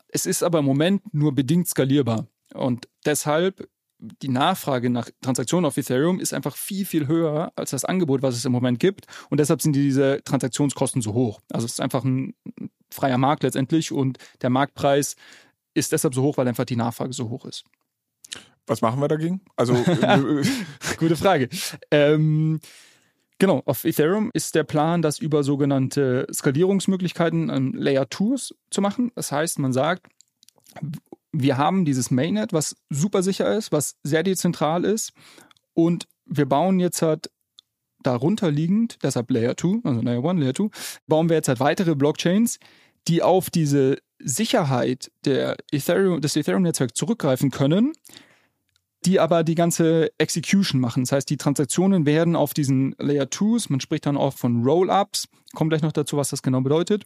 [0.09, 2.27] Es ist aber im Moment nur bedingt skalierbar.
[2.55, 3.69] Und deshalb
[4.03, 8.35] die Nachfrage nach Transaktionen auf Ethereum ist einfach viel, viel höher als das Angebot, was
[8.35, 9.07] es im Moment gibt.
[9.31, 11.41] Und deshalb sind diese Transaktionskosten so hoch.
[11.53, 12.35] Also es ist einfach ein
[12.91, 15.17] freier Markt letztendlich und der Marktpreis
[15.75, 17.65] ist deshalb so hoch, weil einfach die Nachfrage so hoch ist.
[18.67, 19.41] Was machen wir dagegen?
[19.57, 19.75] Also
[20.99, 21.49] gute Frage.
[21.91, 22.61] Ähm,
[23.43, 29.11] genau, auf Ethereum ist der Plan, das über sogenannte Skalierungsmöglichkeiten ähm, Layer 2s zu machen.
[29.17, 30.07] Das heißt, man sagt,
[31.33, 35.13] wir haben dieses Mainnet, was super sicher ist, was sehr dezentral ist
[35.75, 37.33] und wir bauen jetzt halt
[38.05, 40.69] darunter liegend, deshalb Layer 2, also Layer 1, Layer 2,
[41.09, 42.61] bauen wir jetzt halt weitere Blockchains,
[43.09, 47.93] die auf diese Sicherheit der Ethereum, des Ethereum-Netzwerks zurückgreifen können,
[49.05, 51.03] die aber die ganze Execution machen.
[51.05, 55.29] Das heißt, die Transaktionen werden auf diesen Layer 2s, man spricht dann auch von Roll-Ups,
[55.55, 57.05] kommt gleich noch dazu, was das genau bedeutet.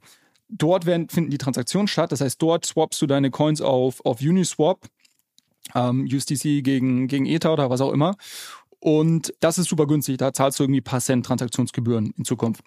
[0.48, 4.20] Dort werden, finden die Transaktionen statt, das heißt, dort swappst du deine Coins auf, auf
[4.20, 4.86] Uniswap,
[5.74, 8.16] ähm, USDC gegen, gegen Ether oder was auch immer.
[8.78, 12.62] Und das ist super günstig, da zahlst du irgendwie paar Cent Transaktionsgebühren in Zukunft.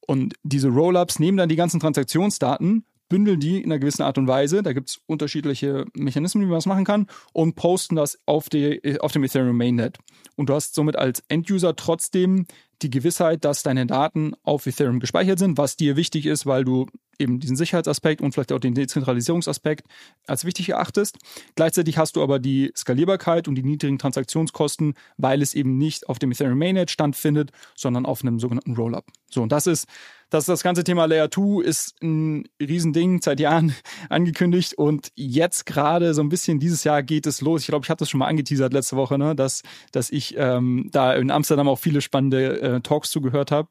[0.00, 4.28] Und diese Rollups nehmen dann die ganzen Transaktionsdaten, bündeln die in einer gewissen Art und
[4.28, 8.48] Weise, da gibt es unterschiedliche Mechanismen, wie man das machen kann, und posten das auf,
[8.48, 9.98] die, auf dem Ethereum Mainnet.
[10.36, 12.46] Und du hast somit als Enduser trotzdem
[12.82, 16.86] die Gewissheit, dass deine Daten auf Ethereum gespeichert sind, was dir wichtig ist, weil du
[17.18, 19.86] eben diesen Sicherheitsaspekt und vielleicht auch den Dezentralisierungsaspekt
[20.26, 21.16] als wichtig erachtest.
[21.54, 26.18] Gleichzeitig hast du aber die Skalierbarkeit und die niedrigen Transaktionskosten, weil es eben nicht auf
[26.18, 29.06] dem Ethereum Mainnet stattfindet, sondern auf einem sogenannten Rollup.
[29.30, 29.86] So, und das ist
[30.30, 33.74] das, das ganze Thema Layer 2 ist ein Riesending, seit Jahren
[34.08, 37.62] angekündigt und jetzt gerade so ein bisschen dieses Jahr geht es los.
[37.62, 39.62] Ich glaube, ich habe das schon mal angeteasert letzte Woche, ne, dass,
[39.92, 43.68] dass ich ähm, da in Amsterdam auch viele spannende äh, Talks zugehört habe.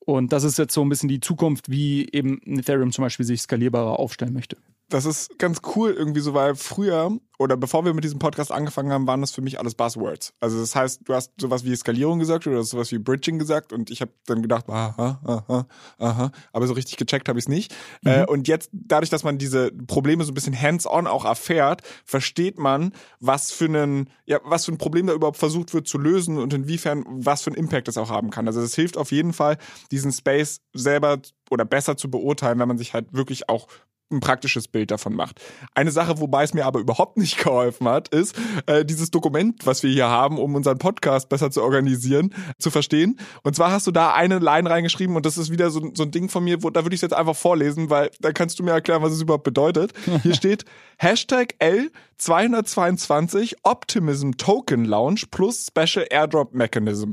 [0.00, 3.42] Und das ist jetzt so ein bisschen die Zukunft, wie eben Ethereum zum Beispiel sich
[3.42, 4.56] skalierbarer aufstellen möchte
[4.88, 8.92] das ist ganz cool irgendwie so, weil früher oder bevor wir mit diesem Podcast angefangen
[8.92, 10.32] haben, waren das für mich alles Buzzwords.
[10.38, 13.90] Also das heißt, du hast sowas wie Skalierung gesagt oder sowas wie Bridging gesagt und
[13.90, 15.66] ich habe dann gedacht, aha, aha,
[15.98, 17.74] aha, aber so richtig gecheckt habe ich es nicht.
[18.02, 18.10] Mhm.
[18.10, 22.58] Äh, und jetzt, dadurch, dass man diese Probleme so ein bisschen hands-on auch erfährt, versteht
[22.58, 26.38] man, was für einen, ja, was für ein Problem da überhaupt versucht wird zu lösen
[26.38, 28.46] und inwiefern, was für einen Impact das auch haben kann.
[28.46, 29.58] Also es hilft auf jeden Fall,
[29.90, 31.18] diesen Space selber
[31.50, 33.66] oder besser zu beurteilen, wenn man sich halt wirklich auch
[34.12, 35.40] ein praktisches Bild davon macht.
[35.74, 39.82] Eine Sache, wobei es mir aber überhaupt nicht geholfen hat, ist äh, dieses Dokument, was
[39.82, 43.18] wir hier haben, um unseren Podcast besser zu organisieren, zu verstehen.
[43.42, 46.10] Und zwar hast du da eine Line reingeschrieben und das ist wieder so, so ein
[46.10, 48.62] Ding von mir, wo da würde ich es jetzt einfach vorlesen, weil da kannst du
[48.62, 49.92] mir erklären, was es überhaupt bedeutet.
[50.22, 50.64] Hier steht
[50.98, 57.12] Hashtag L222 Optimism Token Launch plus Special Airdrop Mechanism.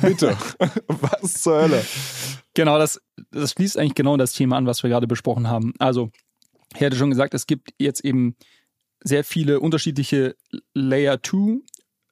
[0.00, 0.36] Bitte.
[0.88, 1.84] was zur Hölle?
[2.54, 5.72] Genau, das, das schließt eigentlich genau das Thema an, was wir gerade besprochen haben.
[5.78, 6.10] Also
[6.74, 8.36] ich hatte schon gesagt, es gibt jetzt eben
[9.02, 10.36] sehr viele unterschiedliche
[10.74, 11.60] Layer 2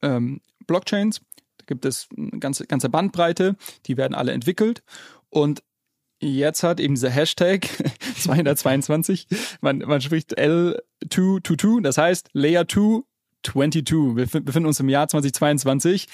[0.03, 1.21] ähm, Blockchains.
[1.59, 4.83] Da gibt es eine ganze, ganze Bandbreite, die werden alle entwickelt.
[5.29, 5.63] Und
[6.21, 7.67] jetzt hat eben dieser Hashtag
[8.19, 9.29] 222,
[9.61, 13.03] man, man spricht L222, das heißt Layer 2
[13.43, 14.17] 22.
[14.17, 16.07] Wir befinden uns im Jahr 2022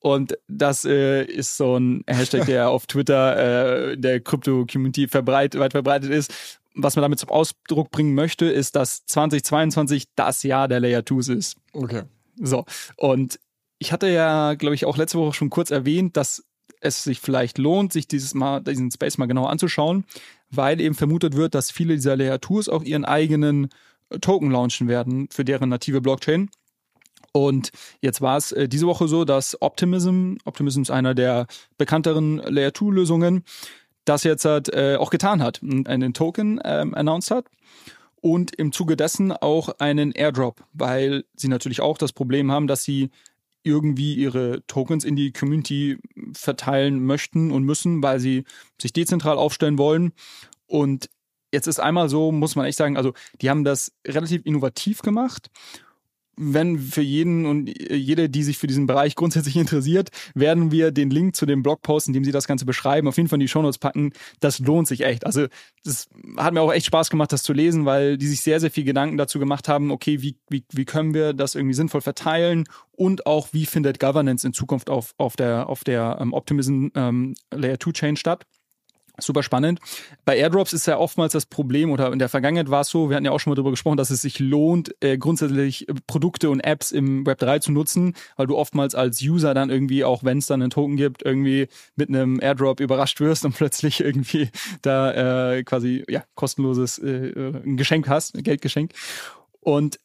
[0.00, 5.72] und das äh, ist so ein Hashtag, der auf Twitter äh, der Krypto-Community verbreitet, weit
[5.72, 10.80] verbreitet ist was man damit zum Ausdruck bringen möchte, ist, dass 2022 das Jahr der
[10.80, 11.56] Layer 2s ist.
[11.72, 12.04] Okay.
[12.36, 12.64] So.
[12.96, 13.38] Und
[13.78, 16.44] ich hatte ja, glaube ich, auch letzte Woche schon kurz erwähnt, dass
[16.80, 20.04] es sich vielleicht lohnt, sich dieses mal, diesen Space mal genauer anzuschauen,
[20.50, 23.68] weil eben vermutet wird, dass viele dieser Layer 2s auch ihren eigenen
[24.20, 26.48] Token launchen werden für deren native Blockchain.
[27.32, 27.70] Und
[28.00, 32.72] jetzt war es äh, diese Woche so, dass Optimism, Optimism ist einer der bekannteren Layer
[32.72, 33.44] 2 Lösungen,
[34.08, 37.46] das jetzt halt, äh, auch getan hat und einen Token ähm, announced hat
[38.20, 42.84] und im Zuge dessen auch einen Airdrop, weil sie natürlich auch das Problem haben, dass
[42.84, 43.10] sie
[43.62, 45.98] irgendwie ihre Tokens in die Community
[46.32, 48.44] verteilen möchten und müssen, weil sie
[48.80, 50.12] sich dezentral aufstellen wollen.
[50.66, 51.10] Und
[51.52, 55.50] jetzt ist einmal so, muss man echt sagen, also die haben das relativ innovativ gemacht
[56.38, 61.10] wenn für jeden und jede, die sich für diesen Bereich grundsätzlich interessiert, werden wir den
[61.10, 63.48] Link zu dem Blogpost, in dem sie das Ganze beschreiben, auf jeden Fall in die
[63.48, 64.12] Shownotes packen.
[64.40, 65.26] Das lohnt sich echt.
[65.26, 65.46] Also
[65.84, 68.70] das hat mir auch echt Spaß gemacht, das zu lesen, weil die sich sehr, sehr
[68.70, 72.64] viel Gedanken dazu gemacht haben, okay, wie, wie, wie können wir das irgendwie sinnvoll verteilen
[72.92, 77.34] und auch wie findet Governance in Zukunft auf, auf der, auf der ähm, Optimism ähm,
[77.52, 78.44] Layer 2 Chain statt.
[79.20, 79.80] Super spannend.
[80.24, 83.16] Bei Airdrops ist ja oftmals das Problem, oder in der Vergangenheit war es so, wir
[83.16, 86.50] hatten ja auch schon mal darüber gesprochen, dass es sich lohnt, äh, grundsätzlich äh, Produkte
[86.50, 90.22] und Apps im Web 3 zu nutzen, weil du oftmals als User dann irgendwie, auch
[90.22, 91.66] wenn es dann einen Token gibt, irgendwie
[91.96, 94.50] mit einem Airdrop überrascht wirst und plötzlich irgendwie
[94.82, 98.92] da äh, quasi ja kostenloses äh, äh ein Geschenk hast, ein Geldgeschenk.
[99.60, 99.98] Und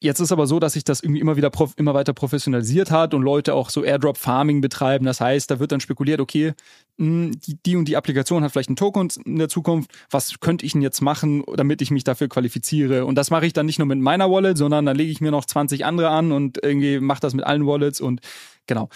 [0.00, 3.22] Jetzt ist aber so, dass sich das irgendwie immer wieder immer weiter professionalisiert hat und
[3.22, 5.04] Leute auch so Airdrop Farming betreiben.
[5.04, 6.54] Das heißt, da wird dann spekuliert, okay,
[6.98, 9.90] hm, die, die und die Applikation hat vielleicht einen Token in der Zukunft.
[10.10, 13.06] Was könnte ich denn jetzt machen, damit ich mich dafür qualifiziere?
[13.06, 15.32] Und das mache ich dann nicht nur mit meiner Wallet, sondern dann lege ich mir
[15.32, 18.20] noch 20 andere an und irgendwie mache das mit allen Wallets und
[18.66, 18.88] genau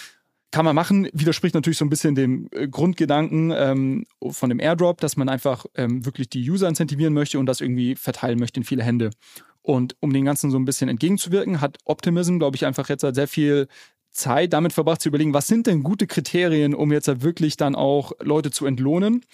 [0.53, 5.01] kann man machen, widerspricht natürlich so ein bisschen dem äh, Grundgedanken ähm, von dem Airdrop,
[5.01, 8.65] dass man einfach ähm, wirklich die User incentivieren möchte und das irgendwie verteilen möchte in
[8.65, 9.11] viele Hände.
[9.63, 13.15] Und um den Ganzen so ein bisschen entgegenzuwirken, hat Optimism, glaube ich, einfach jetzt halt
[13.15, 13.69] sehr viel
[14.11, 17.75] Zeit damit verbracht zu überlegen, was sind denn gute Kriterien, um jetzt halt wirklich dann
[17.75, 19.25] auch Leute zu entlohnen.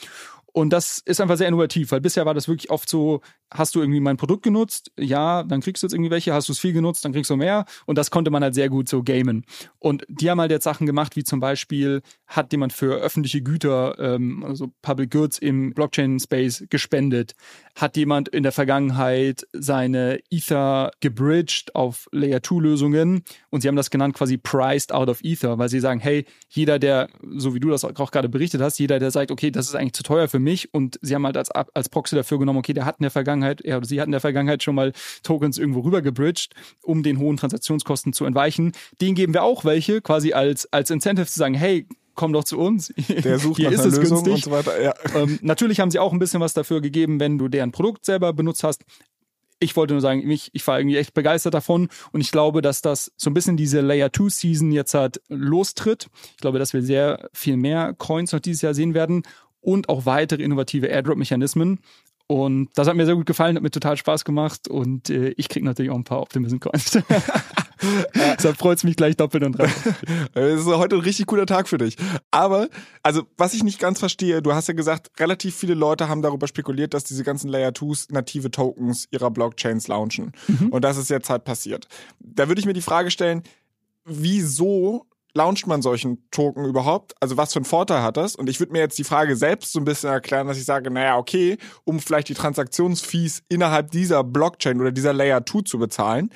[0.53, 3.21] Und das ist einfach sehr innovativ, weil bisher war das wirklich oft so,
[3.51, 4.91] hast du irgendwie mein Produkt genutzt?
[4.99, 6.35] Ja, dann kriegst du jetzt irgendwie welche.
[6.35, 7.05] Hast du es viel genutzt?
[7.05, 7.65] Dann kriegst du mehr.
[7.87, 9.45] Und das konnte man halt sehr gut so gamen.
[9.79, 13.99] Und die haben halt jetzt Sachen gemacht, wie zum Beispiel hat jemand für öffentliche Güter,
[13.99, 17.35] ähm, also Public Goods im Blockchain-Space gespendet?
[17.75, 23.23] Hat jemand in der Vergangenheit seine Ether gebridged auf Layer-2-Lösungen?
[23.51, 26.79] Und sie haben das genannt quasi priced out of Ether, weil sie sagen, hey, jeder,
[26.79, 29.75] der, so wie du das auch gerade berichtet hast, jeder, der sagt, okay, das ist
[29.75, 32.73] eigentlich zu teuer für mich und sie haben halt als, als Proxy dafür genommen, okay,
[32.73, 35.59] der hat in der Vergangenheit er oder sie hat in der Vergangenheit schon mal Tokens
[35.59, 38.73] irgendwo rüber gebridged, um den hohen Transaktionskosten zu entweichen.
[39.01, 41.87] Den geben wir auch welche, quasi als, als Incentive zu sagen, hey,
[42.19, 42.93] komm doch zu uns.
[43.09, 44.35] Der sucht Hier nach ist es Lösung günstig.
[44.35, 44.83] und so weiter.
[44.83, 44.93] Ja.
[45.15, 48.33] Ähm, natürlich haben sie auch ein bisschen was dafür gegeben, wenn du deren Produkt selber
[48.35, 48.85] benutzt hast.
[49.61, 52.83] Ich wollte nur sagen, ich, ich war irgendwie echt begeistert davon und ich glaube, dass
[52.83, 56.09] das so ein bisschen diese Layer 2 Season jetzt halt lostritt.
[56.33, 59.23] Ich glaube, dass wir sehr viel mehr Coins noch dieses Jahr sehen werden
[59.61, 61.81] und auch weitere innovative Airdrop-Mechanismen.
[62.27, 65.49] Und das hat mir sehr gut gefallen, hat mir total Spaß gemacht und äh, ich
[65.49, 66.99] krieg natürlich auch ein paar Optimism Coins.
[68.15, 69.71] Deshalb freut es mich gleich doppelt und dran.
[70.35, 71.97] Es ist heute ein richtig cooler Tag für dich.
[72.31, 72.69] Aber,
[73.03, 76.49] also, was ich nicht ganz verstehe, du hast ja gesagt, relativ viele Leute haben darüber
[76.49, 80.33] spekuliert, dass diese ganzen Layer 2s native Tokens ihrer Blockchains launchen.
[80.47, 80.69] Mhm.
[80.71, 81.89] Und das ist jetzt halt passiert.
[82.21, 83.43] Da würde ich mir die Frage stellen,
[84.05, 87.15] wieso launcht man solchen Token überhaupt?
[87.21, 88.35] Also was für einen Vorteil hat das?
[88.35, 90.91] Und ich würde mir jetzt die Frage selbst so ein bisschen erklären, dass ich sage,
[90.91, 96.31] naja, okay, um vielleicht die Transaktionsfees innerhalb dieser Blockchain oder dieser Layer 2 zu bezahlen.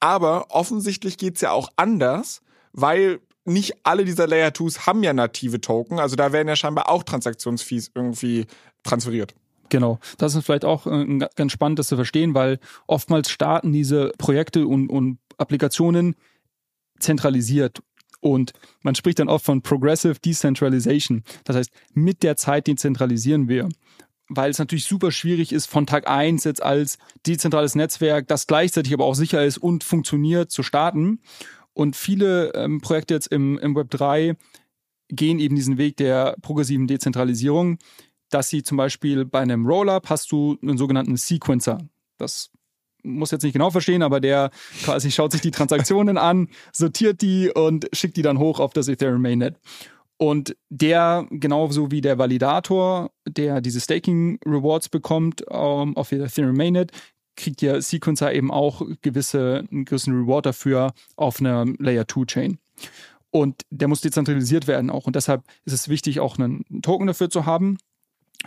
[0.00, 2.42] Aber offensichtlich geht's ja auch anders,
[2.72, 5.98] weil nicht alle dieser Layer 2s haben ja native Token.
[5.98, 8.46] Also da werden ja scheinbar auch Transaktionsfees irgendwie
[8.82, 9.34] transferiert.
[9.70, 14.12] Genau, das ist vielleicht auch äh, ganz spannend, das zu verstehen, weil oftmals starten diese
[14.18, 16.14] Projekte und, und Applikationen
[17.00, 17.82] zentralisiert
[18.24, 21.22] und man spricht dann oft von Progressive Decentralization.
[21.44, 23.68] Das heißt, mit der Zeit dezentralisieren wir.
[24.28, 26.96] Weil es natürlich super schwierig ist, von Tag eins jetzt als
[27.26, 31.20] dezentrales Netzwerk, das gleichzeitig aber auch sicher ist und funktioniert, zu starten.
[31.74, 34.36] Und viele ähm, Projekte jetzt im, im Web 3
[35.10, 37.76] gehen eben diesen Weg der progressiven Dezentralisierung,
[38.30, 41.76] dass sie zum Beispiel bei einem Rollup hast du einen sogenannten Sequencer.
[42.16, 42.50] Das
[43.04, 44.50] muss jetzt nicht genau verstehen, aber der
[44.82, 48.88] quasi schaut sich die Transaktionen an, sortiert die und schickt die dann hoch auf das
[48.88, 49.56] Ethereum Mainnet.
[50.16, 56.56] Und der, genauso wie der Validator, der diese Staking Rewards bekommt um, ähm, auf Ethereum
[56.56, 56.92] Mainnet,
[57.36, 62.58] kriegt der Sequencer eben auch gewisse, einen gewissen Reward dafür auf einer Layer 2 Chain.
[63.30, 65.06] Und der muss dezentralisiert werden auch.
[65.06, 67.78] Und deshalb ist es wichtig, auch einen Token dafür zu haben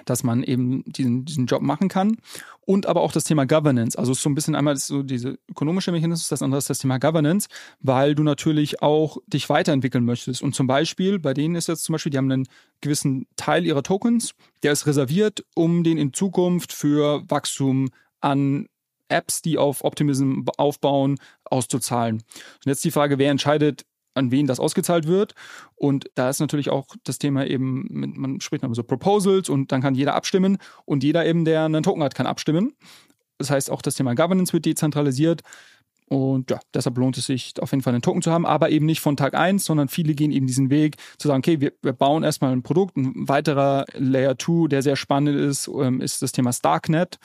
[0.06, 2.18] dass man eben diesen, diesen Job machen kann.
[2.62, 3.98] Und aber auch das Thema Governance.
[3.98, 7.48] Also so ein bisschen einmal so diese ökonomische Mechanismus, das andere ist das Thema Governance,
[7.80, 10.42] weil du natürlich auch dich weiterentwickeln möchtest.
[10.42, 12.48] Und zum Beispiel, bei denen ist jetzt zum Beispiel, die haben einen
[12.82, 14.34] gewissen Teil ihrer Tokens,
[14.64, 17.90] der ist reserviert, um den in Zukunft für Wachstum
[18.20, 18.68] an
[19.10, 22.16] Apps, die auf Optimism aufbauen, auszuzahlen.
[22.18, 23.86] Und jetzt die Frage, wer entscheidet,
[24.18, 25.34] an wen das ausgezahlt wird.
[25.76, 29.82] Und da ist natürlich auch das Thema eben, man spricht dann so Proposals und dann
[29.82, 32.74] kann jeder abstimmen und jeder eben, der einen Token hat, kann abstimmen.
[33.38, 35.42] Das heißt, auch das Thema Governance wird dezentralisiert.
[36.10, 38.86] Und ja, deshalb lohnt es sich auf jeden Fall einen Token zu haben, aber eben
[38.86, 41.92] nicht von Tag eins, sondern viele gehen eben diesen Weg zu sagen, okay, wir, wir
[41.92, 42.96] bauen erstmal ein Produkt.
[42.96, 47.20] Ein weiterer Layer 2, der sehr spannend ist, ähm, ist das Thema Starknet.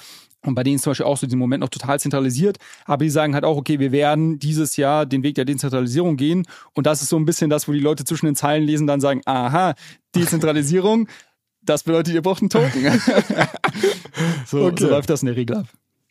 [0.44, 2.58] Und bei denen ist zum Beispiel auch so diesen Moment noch total zentralisiert.
[2.84, 6.46] Aber die sagen halt auch, okay, wir werden dieses Jahr den Weg der Dezentralisierung gehen.
[6.74, 9.00] Und das ist so ein bisschen das, wo die Leute zwischen den Zeilen lesen, dann
[9.00, 9.74] sagen, aha,
[10.14, 11.08] Dezentralisierung,
[11.62, 12.72] das bedeutet, ihr braucht einen Token.
[14.46, 14.82] so, okay.
[14.82, 15.66] so läuft das in der Regel ab.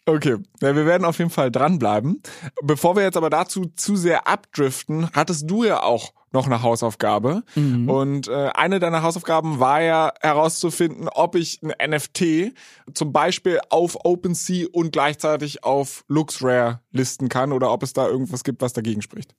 [0.05, 2.23] Okay, ja, wir werden auf jeden Fall dranbleiben.
[2.63, 7.43] Bevor wir jetzt aber dazu zu sehr abdriften, hattest du ja auch noch eine Hausaufgabe.
[7.55, 7.89] Mhm.
[7.89, 12.53] Und äh, eine deiner Hausaufgaben war ja herauszufinden, ob ich ein NFT
[12.93, 18.43] zum Beispiel auf OpenSea und gleichzeitig auf LuxRare listen kann oder ob es da irgendwas
[18.43, 19.35] gibt, was dagegen spricht.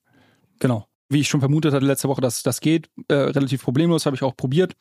[0.59, 0.86] Genau.
[1.09, 4.22] Wie ich schon vermutet hatte letzte Woche, dass das geht, äh, relativ problemlos, habe ich
[4.22, 4.74] auch probiert.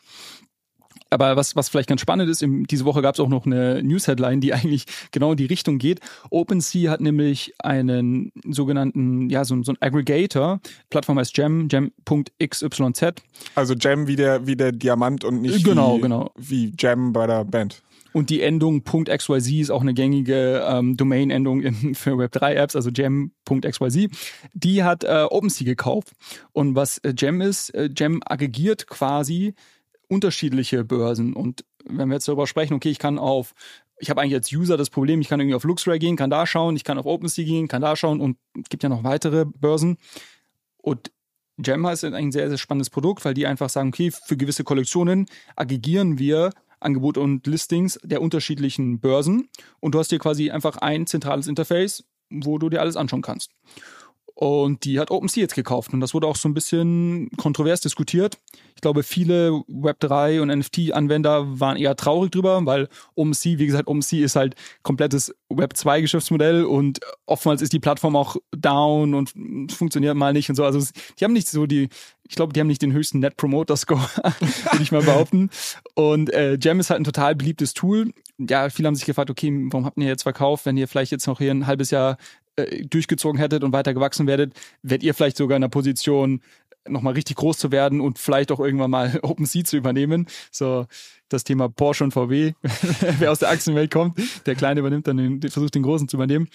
[1.12, 3.84] Aber was, was vielleicht ganz spannend ist, im, diese Woche gab es auch noch eine
[3.84, 6.00] News-Headline, die eigentlich genau in die Richtung geht.
[6.30, 13.14] OpenSea hat nämlich einen sogenannten, ja, so, so ein Aggregator, Plattform heißt Gem, gem.xyz.
[13.56, 16.32] Also Gem wie der, wie der Diamant und nicht genau, wie, genau.
[16.38, 17.82] wie Gem bei der Band.
[18.14, 21.62] Und die Endung .xyz ist auch eine gängige ähm, Domain-Endung
[21.94, 24.10] für Web3-Apps, also gem.xyz.
[24.54, 26.12] Die hat äh, OpenSea gekauft.
[26.52, 29.54] Und was äh, Gem ist, äh, Gem aggregiert quasi
[30.12, 31.34] unterschiedliche Börsen.
[31.34, 33.54] Und wenn wir jetzt darüber sprechen, okay, ich kann auf,
[33.98, 36.46] ich habe eigentlich als User das Problem, ich kann irgendwie auf LuxRare gehen, kann da
[36.46, 39.46] schauen, ich kann auf OpenSea gehen, kann da schauen und es gibt ja noch weitere
[39.46, 39.98] Börsen.
[40.78, 41.12] Und
[41.58, 45.28] Gemma ist ein sehr, sehr spannendes Produkt, weil die einfach sagen, okay, für gewisse Kollektionen
[45.56, 46.52] aggregieren wir
[46.82, 49.48] Angebote und Listings der unterschiedlichen Börsen
[49.80, 53.52] und du hast hier quasi einfach ein zentrales Interface, wo du dir alles anschauen kannst.
[54.42, 55.94] Und die hat OpenSea jetzt gekauft.
[55.94, 58.40] Und das wurde auch so ein bisschen kontrovers diskutiert.
[58.74, 64.26] Ich glaube, viele Web3 und NFT-Anwender waren eher traurig drüber, weil OpenSea, wie gesagt, OpenSea
[64.26, 69.32] ist halt komplettes Web2-Geschäftsmodell und oftmals ist die Plattform auch down und
[69.72, 70.64] funktioniert mal nicht und so.
[70.66, 70.80] Also
[71.20, 71.90] die haben nicht so die,
[72.28, 74.10] ich glaube, die haben nicht den höchsten Net Promoter Score,
[74.72, 75.52] würde ich mal behaupten.
[75.94, 78.12] Und äh, Gem ist halt ein total beliebtes Tool.
[78.40, 81.28] Ja, viele haben sich gefragt, okay, warum habt ihr jetzt verkauft, wenn ihr vielleicht jetzt
[81.28, 82.18] noch hier ein halbes Jahr
[82.56, 86.42] äh, durchgezogen hättet und weiter gewachsen werdet, werdet ihr vielleicht sogar in der Position,
[86.88, 90.28] nochmal richtig groß zu werden und vielleicht auch irgendwann mal OpenSea zu übernehmen.
[90.52, 90.88] So
[91.30, 92.54] das Thema Porsche und VW,
[93.20, 96.50] wer aus der Aktienwelt kommt, der Kleine übernimmt dann den, versucht den Großen zu übernehmen.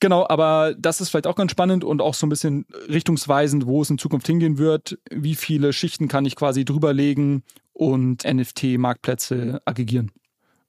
[0.00, 3.82] Genau, aber das ist vielleicht auch ganz spannend und auch so ein bisschen richtungsweisend, wo
[3.82, 4.98] es in Zukunft hingehen wird.
[5.10, 7.42] Wie viele Schichten kann ich quasi drüberlegen
[7.74, 10.10] und NFT-Marktplätze aggregieren?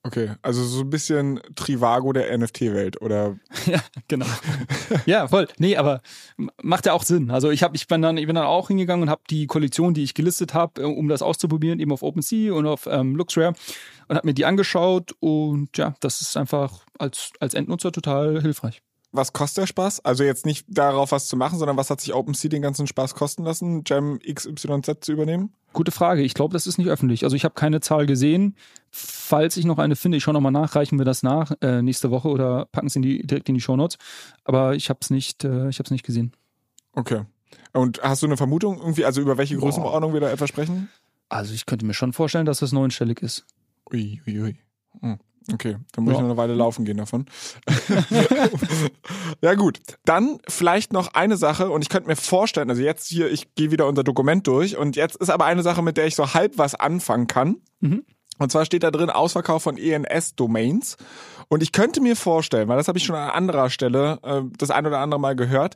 [0.03, 3.37] Okay, also so ein bisschen Trivago der NFT-Welt, oder?
[3.67, 4.25] ja, genau.
[5.05, 5.47] ja, voll.
[5.59, 6.01] Nee, aber
[6.63, 7.29] macht ja auch Sinn.
[7.29, 9.93] Also ich habe, ich bin dann, ich bin dann auch hingegangen und habe die Kollektion,
[9.93, 13.53] die ich gelistet habe, äh, um das auszuprobieren, eben auf OpenSea und auf ähm, LuxRare
[14.07, 18.81] und habe mir die angeschaut und ja, das ist einfach als als Endnutzer total hilfreich
[19.11, 20.05] was kostet der Spaß?
[20.05, 23.15] Also jetzt nicht darauf was zu machen, sondern was hat sich OpenSea den ganzen Spaß
[23.15, 25.53] kosten lassen, Gem XYZ zu übernehmen?
[25.73, 26.21] Gute Frage.
[26.21, 27.23] Ich glaube, das ist nicht öffentlich.
[27.23, 28.55] Also ich habe keine Zahl gesehen.
[28.89, 32.11] Falls ich noch eine finde, ich schaue nochmal nach, reichen wir das nach äh, nächste
[32.11, 33.97] Woche oder packen es in die, direkt in die Shownotes.
[34.43, 36.33] Aber ich habe es nicht, äh, ich habe nicht gesehen.
[36.93, 37.23] Okay.
[37.73, 40.89] Und hast du eine Vermutung irgendwie, also über welche Größenordnung wir da etwa sprechen?
[41.29, 43.45] Also ich könnte mir schon vorstellen, dass das neunstellig ist.
[43.91, 44.57] Ui, ui, ui.
[44.99, 45.19] Hm.
[45.51, 46.17] Okay, dann muss ja.
[46.17, 47.25] ich noch eine Weile laufen gehen davon.
[49.41, 53.31] ja gut, dann vielleicht noch eine Sache und ich könnte mir vorstellen, also jetzt hier,
[53.31, 56.15] ich gehe wieder unser Dokument durch und jetzt ist aber eine Sache, mit der ich
[56.15, 57.57] so halb was anfangen kann.
[57.79, 58.05] Mhm.
[58.37, 60.97] Und zwar steht da drin Ausverkauf von ENS-Domains.
[61.47, 64.71] Und ich könnte mir vorstellen, weil das habe ich schon an anderer Stelle äh, das
[64.71, 65.75] ein oder andere Mal gehört,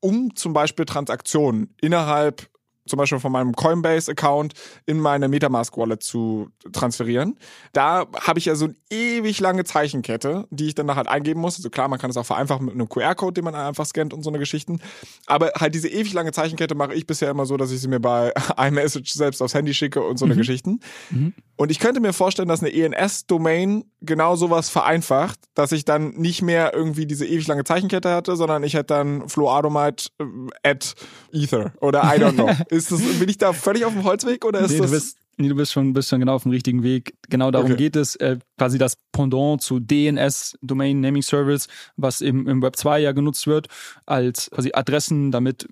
[0.00, 2.48] um zum Beispiel Transaktionen innerhalb
[2.88, 4.54] zum Beispiel von meinem Coinbase-Account
[4.86, 7.38] in meine Metamask-Wallet zu transferieren.
[7.72, 11.56] Da habe ich ja so eine ewig lange Zeichenkette, die ich dann halt eingeben muss.
[11.56, 14.22] Also klar, man kann es auch vereinfachen mit einem QR-Code, den man einfach scannt und
[14.22, 14.80] so eine Geschichten.
[15.26, 18.00] Aber halt diese ewig lange Zeichenkette mache ich bisher immer so, dass ich sie mir
[18.00, 20.38] bei iMessage selbst aufs Handy schicke und so eine mhm.
[20.38, 20.80] Geschichten.
[21.10, 21.34] Mhm.
[21.56, 26.40] Und ich könnte mir vorstellen, dass eine ENS-Domain genau sowas vereinfacht, dass ich dann nicht
[26.40, 30.94] mehr irgendwie diese ewig lange Zeichenkette hatte, sondern ich hätte dann Floadomite äh, at
[31.32, 32.48] Ether oder I don't know.
[32.78, 34.90] ist das, bin ich da völlig auf dem Holzweg oder ist nee, das?
[34.90, 37.14] Du bist, nee, du bist schon, bist schon genau auf dem richtigen Weg.
[37.28, 37.76] Genau darum okay.
[37.76, 38.16] geht es.
[38.16, 43.12] Äh, quasi das Pendant zu DNS, Domain Naming Service, was eben im Web 2 ja
[43.12, 43.68] genutzt wird,
[44.06, 45.68] als quasi Adressen, damit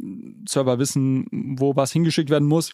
[0.48, 1.26] Server wissen,
[1.58, 2.72] wo was hingeschickt werden muss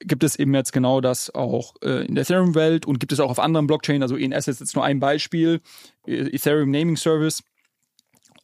[0.00, 3.30] gibt es eben jetzt genau das auch äh, in der Ethereum-Welt und gibt es auch
[3.30, 4.02] auf anderen Blockchains.
[4.02, 5.60] Also ENS ist jetzt nur ein Beispiel,
[6.06, 7.42] äh, Ethereum Naming Service.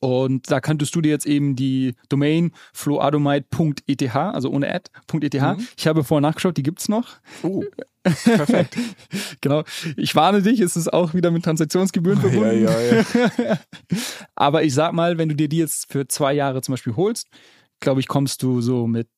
[0.01, 5.35] Und da könntest du dir jetzt eben die Domain floadomite.eth, also ohne ad.eth.
[5.35, 5.69] Mhm.
[5.77, 7.19] Ich habe vorher nachgeschaut, die gibt's noch.
[7.43, 7.63] Oh,
[8.03, 8.79] perfekt.
[9.43, 9.63] genau.
[9.97, 12.65] Ich warne dich, es ist auch wieder mit Transaktionsgebühren verbunden.
[12.65, 13.05] Ja, ja,
[13.39, 13.59] ja.
[14.35, 17.29] Aber ich sag mal, wenn du dir die jetzt für zwei Jahre zum Beispiel holst,
[17.79, 19.09] glaube ich, kommst du so mit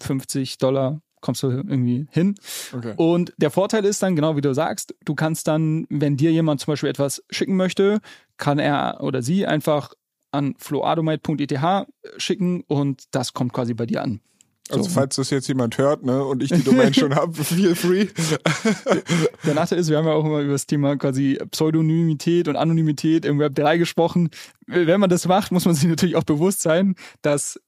[0.00, 2.34] 50 Dollar kommst du irgendwie hin.
[2.70, 2.92] Okay.
[2.96, 6.60] Und der Vorteil ist dann, genau wie du sagst, du kannst dann, wenn dir jemand
[6.60, 8.00] zum Beispiel etwas schicken möchte,
[8.36, 9.94] kann er oder sie einfach
[10.34, 11.86] an floadomite.eth
[12.18, 14.20] schicken und das kommt quasi bei dir an.
[14.70, 18.06] Also falls das jetzt jemand hört, ne, und ich die Domain schon habe, feel free.
[19.44, 23.26] Der Nachteil ist, wir haben ja auch immer über das Thema quasi Pseudonymität und Anonymität
[23.26, 24.30] im Web 3 gesprochen.
[24.66, 27.60] Wenn man das macht, muss man sich natürlich auch bewusst sein, dass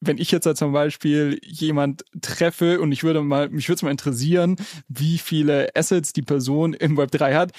[0.00, 3.82] wenn ich jetzt halt zum Beispiel jemand treffe und ich würde mal, mich würde es
[3.82, 4.56] mal interessieren,
[4.88, 7.52] wie viele Assets die Person im Web 3 hat,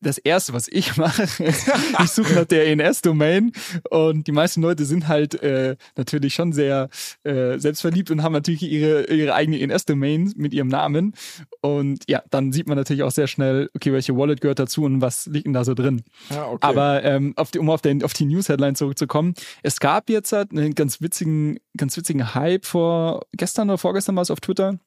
[0.00, 1.24] das erste, was ich mache,
[2.02, 3.52] ich suche nach der ENS-Domain
[3.90, 6.88] und die meisten Leute sind halt äh, natürlich schon sehr
[7.24, 11.14] äh, selbstverliebt und haben natürlich ihre, ihre eigene ENS-Domain mit ihrem Namen.
[11.60, 15.00] Und ja, dann sieht man natürlich auch sehr schnell, okay, welche Wallet gehört dazu und
[15.00, 16.02] was liegt denn da so drin.
[16.30, 16.58] Ja, okay.
[16.60, 20.52] Aber ähm, auf die, um auf, den, auf die News-Headline zurückzukommen, es gab jetzt halt
[20.52, 24.78] einen ganz witzigen, ganz witzigen Hype vor gestern oder vorgestern war es auf Twitter,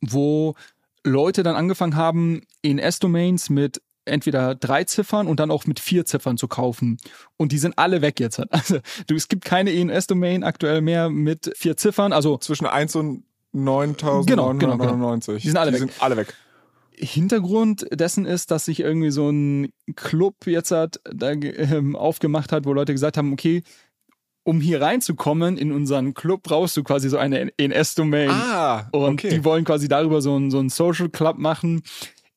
[0.00, 0.54] wo
[1.04, 6.36] Leute dann angefangen haben, ENS-Domains mit entweder drei Ziffern und dann auch mit vier Ziffern
[6.36, 6.98] zu kaufen.
[7.36, 8.40] Und die sind alle weg jetzt.
[8.50, 12.12] Also du, es gibt keine ENS-Domain aktuell mehr mit vier Ziffern.
[12.12, 14.26] Also zwischen 1 und 9999.
[14.26, 15.38] Genau, genau, genau.
[15.38, 15.80] Die sind alle die weg.
[15.80, 16.34] Sind alle weg.
[16.96, 22.66] Hintergrund dessen ist, dass sich irgendwie so ein Club jetzt hat, da, ähm, aufgemacht hat,
[22.66, 23.62] wo Leute gesagt haben, okay,
[24.44, 28.30] um hier reinzukommen in unseren Club, brauchst du quasi so eine ENS-Domain.
[28.30, 29.06] Ah, okay.
[29.06, 31.82] Und die wollen quasi darüber so ein, so Social Club machen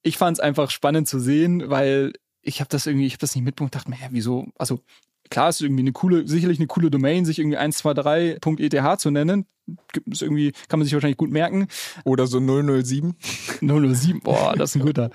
[0.08, 3.36] ich fand es einfach spannend zu sehen, weil ich habe das irgendwie, ich habe das
[3.36, 4.80] nicht mitbekommen, dachte mir, hä, wieso, also
[5.30, 9.46] klar ist irgendwie eine coole, sicherlich eine coole Domain, sich irgendwie 123.eth zu nennen.
[10.10, 11.68] Es irgendwie, kann man sich wahrscheinlich gut merken.
[12.06, 13.18] Oder so 007.
[13.60, 15.10] 007, boah, das ist ein guter.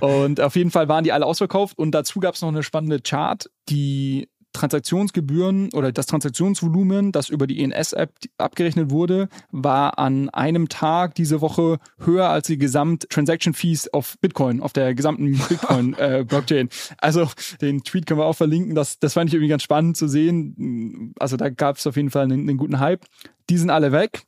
[0.00, 3.00] Und auf jeden Fall waren die alle ausverkauft und dazu gab es noch eine spannende
[3.00, 10.68] Chart, die Transaktionsgebühren oder das Transaktionsvolumen, das über die ENS-App abgerechnet wurde, war an einem
[10.68, 16.66] Tag diese Woche höher als die Gesamt-Transaction-Fees auf Bitcoin, auf der gesamten Bitcoin-Blockchain.
[16.68, 17.28] Äh, also
[17.60, 18.74] den Tweet können wir auch verlinken.
[18.74, 21.14] Das, das fand ich irgendwie ganz spannend zu sehen.
[21.18, 23.04] Also da gab es auf jeden Fall einen, einen guten Hype.
[23.50, 24.22] Die sind alle weg.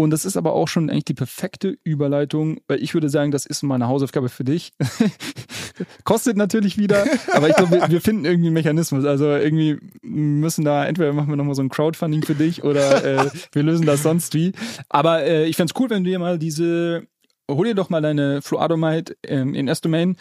[0.00, 3.44] Und das ist aber auch schon eigentlich die perfekte Überleitung, weil ich würde sagen, das
[3.44, 4.72] ist meine Hausaufgabe für dich.
[6.04, 9.04] Kostet natürlich wieder, aber ich glaube, wir, wir, finden irgendwie einen Mechanismus.
[9.04, 13.30] Also irgendwie müssen da, entweder machen wir nochmal so ein Crowdfunding für dich oder äh,
[13.52, 14.52] wir lösen das sonst wie.
[14.88, 17.06] Aber äh, ich fände cool, wenn du dir mal diese,
[17.50, 20.16] hol dir doch mal deine Fluadomite ähm, in S-Domain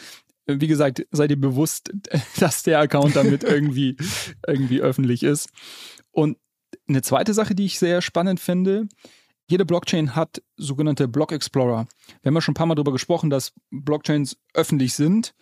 [0.45, 1.89] wie gesagt, sei dir bewusst,
[2.41, 3.95] dass der Account damit irgendwie,
[4.45, 5.47] irgendwie öffentlich ist.
[6.11, 6.37] Und
[6.89, 8.89] eine zweite Sache, die ich sehr spannend finde,
[9.49, 11.87] jede Blockchain hat sogenannte Block Explorer.
[12.21, 15.33] Wir haben ja schon ein paar Mal darüber gesprochen, dass Blockchains öffentlich sind.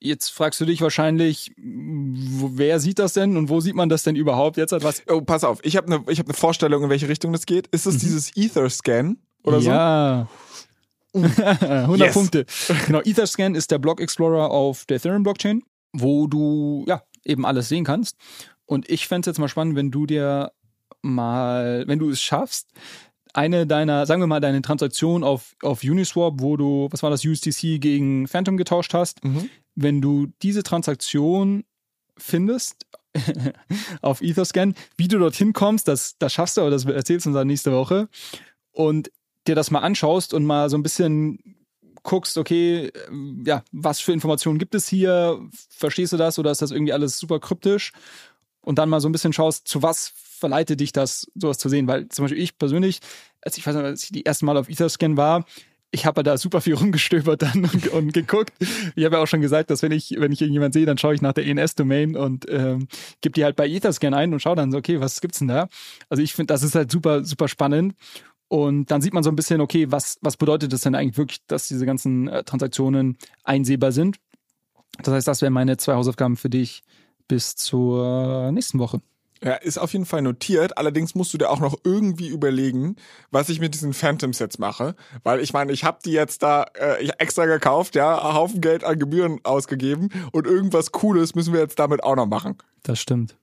[0.00, 4.16] Jetzt fragst du dich wahrscheinlich, wer sieht das denn und wo sieht man das denn
[4.16, 4.72] überhaupt jetzt?
[4.72, 5.02] Was?
[5.08, 7.68] Oh, pass auf, ich habe eine hab ne Vorstellung, in welche Richtung das geht.
[7.68, 7.98] Ist es mhm.
[8.00, 9.70] dieses Ether-Scan oder so?
[9.70, 10.28] Ja.
[11.14, 12.14] 100 yes.
[12.14, 12.46] Punkte.
[12.86, 17.68] Genau, Etherscan ist der Block Explorer auf der Ethereum Blockchain, wo du ja eben alles
[17.68, 18.16] sehen kannst.
[18.66, 20.52] Und ich fände es jetzt mal spannend, wenn du dir
[21.02, 22.68] mal, wenn du es schaffst,
[23.34, 27.24] eine deiner, sagen wir mal, deine Transaktion auf, auf Uniswap, wo du, was war das,
[27.24, 29.50] USDC gegen Phantom getauscht hast, mhm.
[29.74, 31.64] wenn du diese Transaktion
[32.16, 32.86] findest
[34.02, 37.36] auf Etherscan, wie du dorthin kommst, das, das schaffst du, aber das erzählst du uns
[37.36, 38.08] dann nächste Woche
[38.72, 39.10] und
[39.46, 41.38] dir das mal anschaust und mal so ein bisschen
[42.04, 42.92] guckst, okay,
[43.44, 45.40] ja, was für Informationen gibt es hier?
[45.70, 47.92] Verstehst du das oder ist das irgendwie alles super kryptisch?
[48.60, 50.12] Und dann mal so ein bisschen schaust, zu was
[50.44, 51.88] verleitet dich das, sowas zu sehen?
[51.88, 53.00] Weil zum Beispiel ich persönlich,
[53.40, 55.46] als ich weiß nicht, als ich die erste Mal auf Etherscan war,
[55.90, 58.52] ich habe da super viel rumgestöbert dann und, und geguckt.
[58.94, 61.14] Ich habe ja auch schon gesagt, dass wenn ich, wenn ich irgendjemand sehe, dann schaue
[61.14, 62.88] ich nach der ENS-Domain und ähm,
[63.22, 65.68] gebe die halt bei Etherscan ein und schaue dann so, okay, was gibt's denn da?
[66.10, 67.94] Also ich finde, das ist halt super, super spannend.
[68.48, 71.40] Und dann sieht man so ein bisschen, okay, was, was bedeutet das denn eigentlich wirklich,
[71.46, 74.18] dass diese ganzen äh, Transaktionen einsehbar sind?
[75.02, 76.82] Das heißt, das wären meine zwei Hausaufgaben für dich
[77.28, 79.00] bis zur nächsten Woche.
[79.42, 80.78] Ja, ist auf jeden Fall notiert.
[80.78, 82.96] Allerdings musst du dir auch noch irgendwie überlegen,
[83.30, 84.94] was ich mit diesen Phantoms jetzt mache.
[85.22, 88.84] Weil ich meine, ich habe die jetzt da äh, extra gekauft, ja, einen Haufen Geld
[88.84, 92.56] an Gebühren ausgegeben und irgendwas Cooles müssen wir jetzt damit auch noch machen.
[92.82, 93.36] Das stimmt.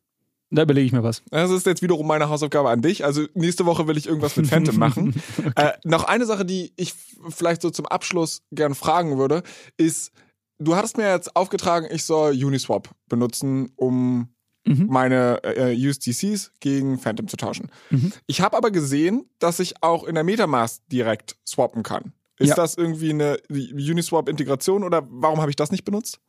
[0.54, 1.24] Da überlege ich mir was.
[1.30, 3.06] Das ist jetzt wiederum meine Hausaufgabe an dich.
[3.06, 5.16] Also nächste Woche will ich irgendwas mit Phantom machen.
[5.38, 5.52] okay.
[5.56, 6.94] äh, noch eine Sache, die ich
[7.30, 9.44] vielleicht so zum Abschluss gern fragen würde,
[9.78, 10.12] ist,
[10.60, 14.28] du hattest mir jetzt aufgetragen, ich soll Uniswap benutzen, um
[14.66, 14.88] mhm.
[14.90, 17.70] meine äh, USDCs gegen Phantom zu tauschen.
[17.90, 18.14] Mhm.
[18.28, 22.14] Ich habe aber gesehen, dass ich auch in der Metamask direkt swappen kann.
[22.38, 22.56] Ist ja.
[22.56, 26.20] das irgendwie eine Uniswap-Integration oder warum habe ich das nicht benutzt?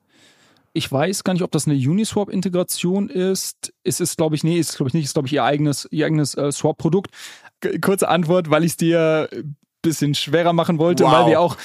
[0.75, 3.73] Ich weiß gar nicht, ob das eine Uniswap-Integration ist.
[3.85, 6.07] Es ist, glaube ich, nee, ist, glaube ich, nicht, ist, glaube ich, ihr eigenes, ihr
[6.07, 7.11] eigenes äh, Swap-Produkt.
[7.81, 9.29] Kurze Antwort, weil ich es dir
[9.83, 11.13] bisschen schwerer machen wollte, wow.
[11.13, 11.57] weil wir auch,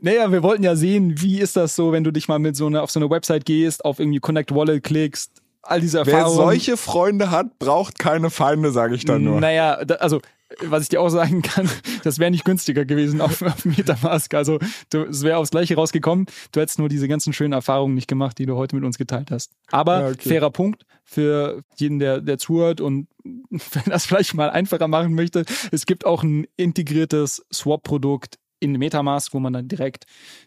[0.00, 2.66] naja, wir wollten ja sehen, wie ist das so, wenn du dich mal mit so
[2.66, 6.38] einer, auf so eine Website gehst, auf irgendwie Connect Wallet klickst, all diese Erfahrungen.
[6.38, 9.40] Wer solche Freunde hat, braucht keine Feinde, sage ich dann nur.
[9.40, 10.20] Naja, also
[10.60, 11.68] was ich dir auch sagen kann,
[12.02, 14.32] das wäre nicht günstiger gewesen auf, auf Metamask.
[14.34, 14.58] Also
[14.92, 16.26] es wäre aufs Gleiche rausgekommen.
[16.52, 19.30] Du hättest nur diese ganzen schönen Erfahrungen nicht gemacht, die du heute mit uns geteilt
[19.30, 19.52] hast.
[19.70, 20.28] Aber ja, okay.
[20.28, 25.44] fairer Punkt für jeden, der, der zuhört und wenn das vielleicht mal einfacher machen möchte.
[25.70, 30.04] Es gibt auch ein integriertes Swap-Produkt in Metamask, wo man dann direkt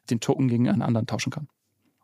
[0.09, 1.47] den Token gegen einen anderen tauschen kann.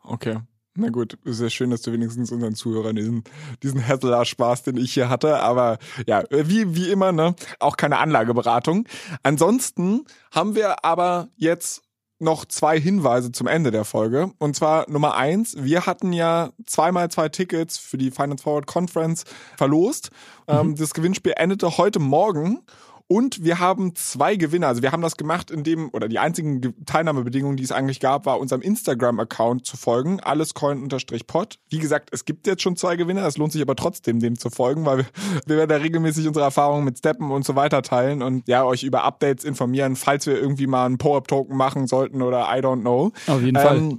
[0.02, 0.38] Okay.
[0.76, 3.22] Na gut, ist ja schön, dass du wenigstens unseren Zuhörern diesen,
[3.62, 5.38] diesen Hassler-Spaß, den ich hier hatte.
[5.38, 8.88] Aber ja, wie, wie immer, ne, auch keine Anlageberatung.
[9.22, 11.82] Ansonsten haben wir aber jetzt
[12.18, 14.32] noch zwei Hinweise zum Ende der Folge.
[14.38, 19.24] Und zwar Nummer eins, wir hatten ja zweimal zwei Tickets für die Finance Forward Conference
[19.56, 20.10] verlost.
[20.48, 20.54] Mhm.
[20.54, 22.62] Ähm, das Gewinnspiel endete heute Morgen.
[23.06, 24.68] Und wir haben zwei Gewinner.
[24.68, 28.40] Also wir haben das gemacht, indem, oder die einzigen Teilnahmebedingungen, die es eigentlich gab, war
[28.40, 30.20] unserem Instagram-Account zu folgen.
[30.20, 31.58] Allescoin-pod.
[31.68, 33.26] Wie gesagt, es gibt jetzt schon zwei Gewinner.
[33.26, 35.06] Es lohnt sich aber trotzdem, dem zu folgen, weil wir,
[35.46, 38.84] wir werden da regelmäßig unsere Erfahrungen mit Steppen und so weiter teilen und ja, euch
[38.84, 43.12] über Updates informieren, falls wir irgendwie mal einen Po-Up-Token machen sollten oder I don't know.
[43.26, 43.98] Auf jeden ähm, Fall.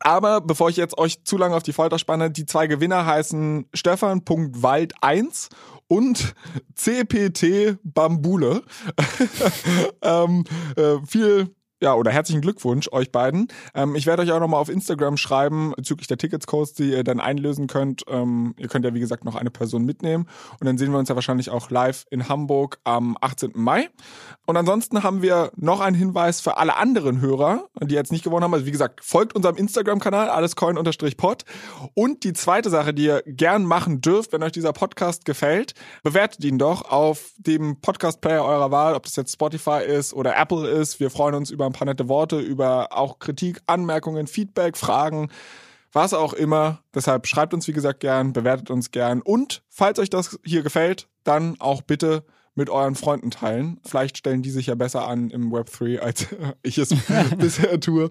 [0.00, 3.66] Aber bevor ich jetzt euch zu lange auf die Folter spanne, die zwei Gewinner heißen
[3.72, 5.48] Stefan.wald1
[5.88, 6.34] und
[6.74, 8.62] CPT Bambule.
[10.02, 10.44] ähm,
[10.76, 11.54] äh, viel
[11.84, 13.48] ja, oder herzlichen Glückwunsch euch beiden.
[13.74, 17.20] Ähm, ich werde euch auch nochmal auf Instagram schreiben bezüglich der Ticketscodes, die ihr dann
[17.20, 18.04] einlösen könnt.
[18.08, 20.26] Ähm, ihr könnt ja, wie gesagt, noch eine Person mitnehmen.
[20.58, 23.52] Und dann sehen wir uns ja wahrscheinlich auch live in Hamburg am 18.
[23.54, 23.90] Mai.
[24.46, 28.44] Und ansonsten haben wir noch einen Hinweis für alle anderen Hörer, die jetzt nicht gewonnen
[28.44, 28.54] haben.
[28.54, 31.44] Also wie gesagt, folgt unserem Instagram-Kanal, allescoin-pod.
[31.92, 36.42] Und die zweite Sache, die ihr gern machen dürft, wenn euch dieser Podcast gefällt, bewertet
[36.44, 40.98] ihn doch auf dem Podcast-Player eurer Wahl, ob das jetzt Spotify ist oder Apple ist.
[40.98, 45.28] Wir freuen uns über paar nette Worte, über auch Kritik, Anmerkungen, Feedback, Fragen,
[45.92, 46.80] was auch immer.
[46.94, 51.08] Deshalb schreibt uns, wie gesagt, gern, bewertet uns gern und falls euch das hier gefällt,
[51.24, 53.80] dann auch bitte mit euren Freunden teilen.
[53.84, 56.28] Vielleicht stellen die sich ja besser an im Web 3, als
[56.62, 56.94] ich es
[57.38, 58.10] bisher tue.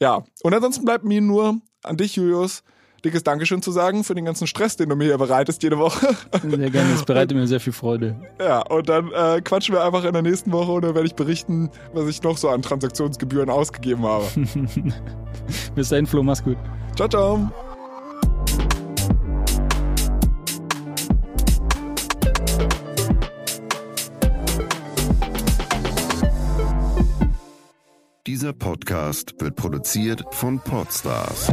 [0.00, 2.64] Ja, und ansonsten bleibt mir nur an dich, Julius,
[3.04, 6.08] dickes Dankeschön zu sagen für den ganzen Stress, den du mir hier bereitest jede Woche.
[6.42, 8.16] Sehr gerne, das bereitet mir sehr viel Freude.
[8.40, 11.14] Ja, und dann äh, quatschen wir einfach in der nächsten Woche und dann werde ich
[11.14, 14.26] berichten, was ich noch so an Transaktionsgebühren ausgegeben habe.
[15.74, 16.56] Bis dahin, Flo, mach's gut.
[16.96, 17.50] Ciao, ciao.
[28.26, 31.52] Dieser Podcast wird produziert von Podstars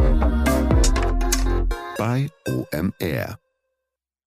[2.01, 3.40] bei OMR.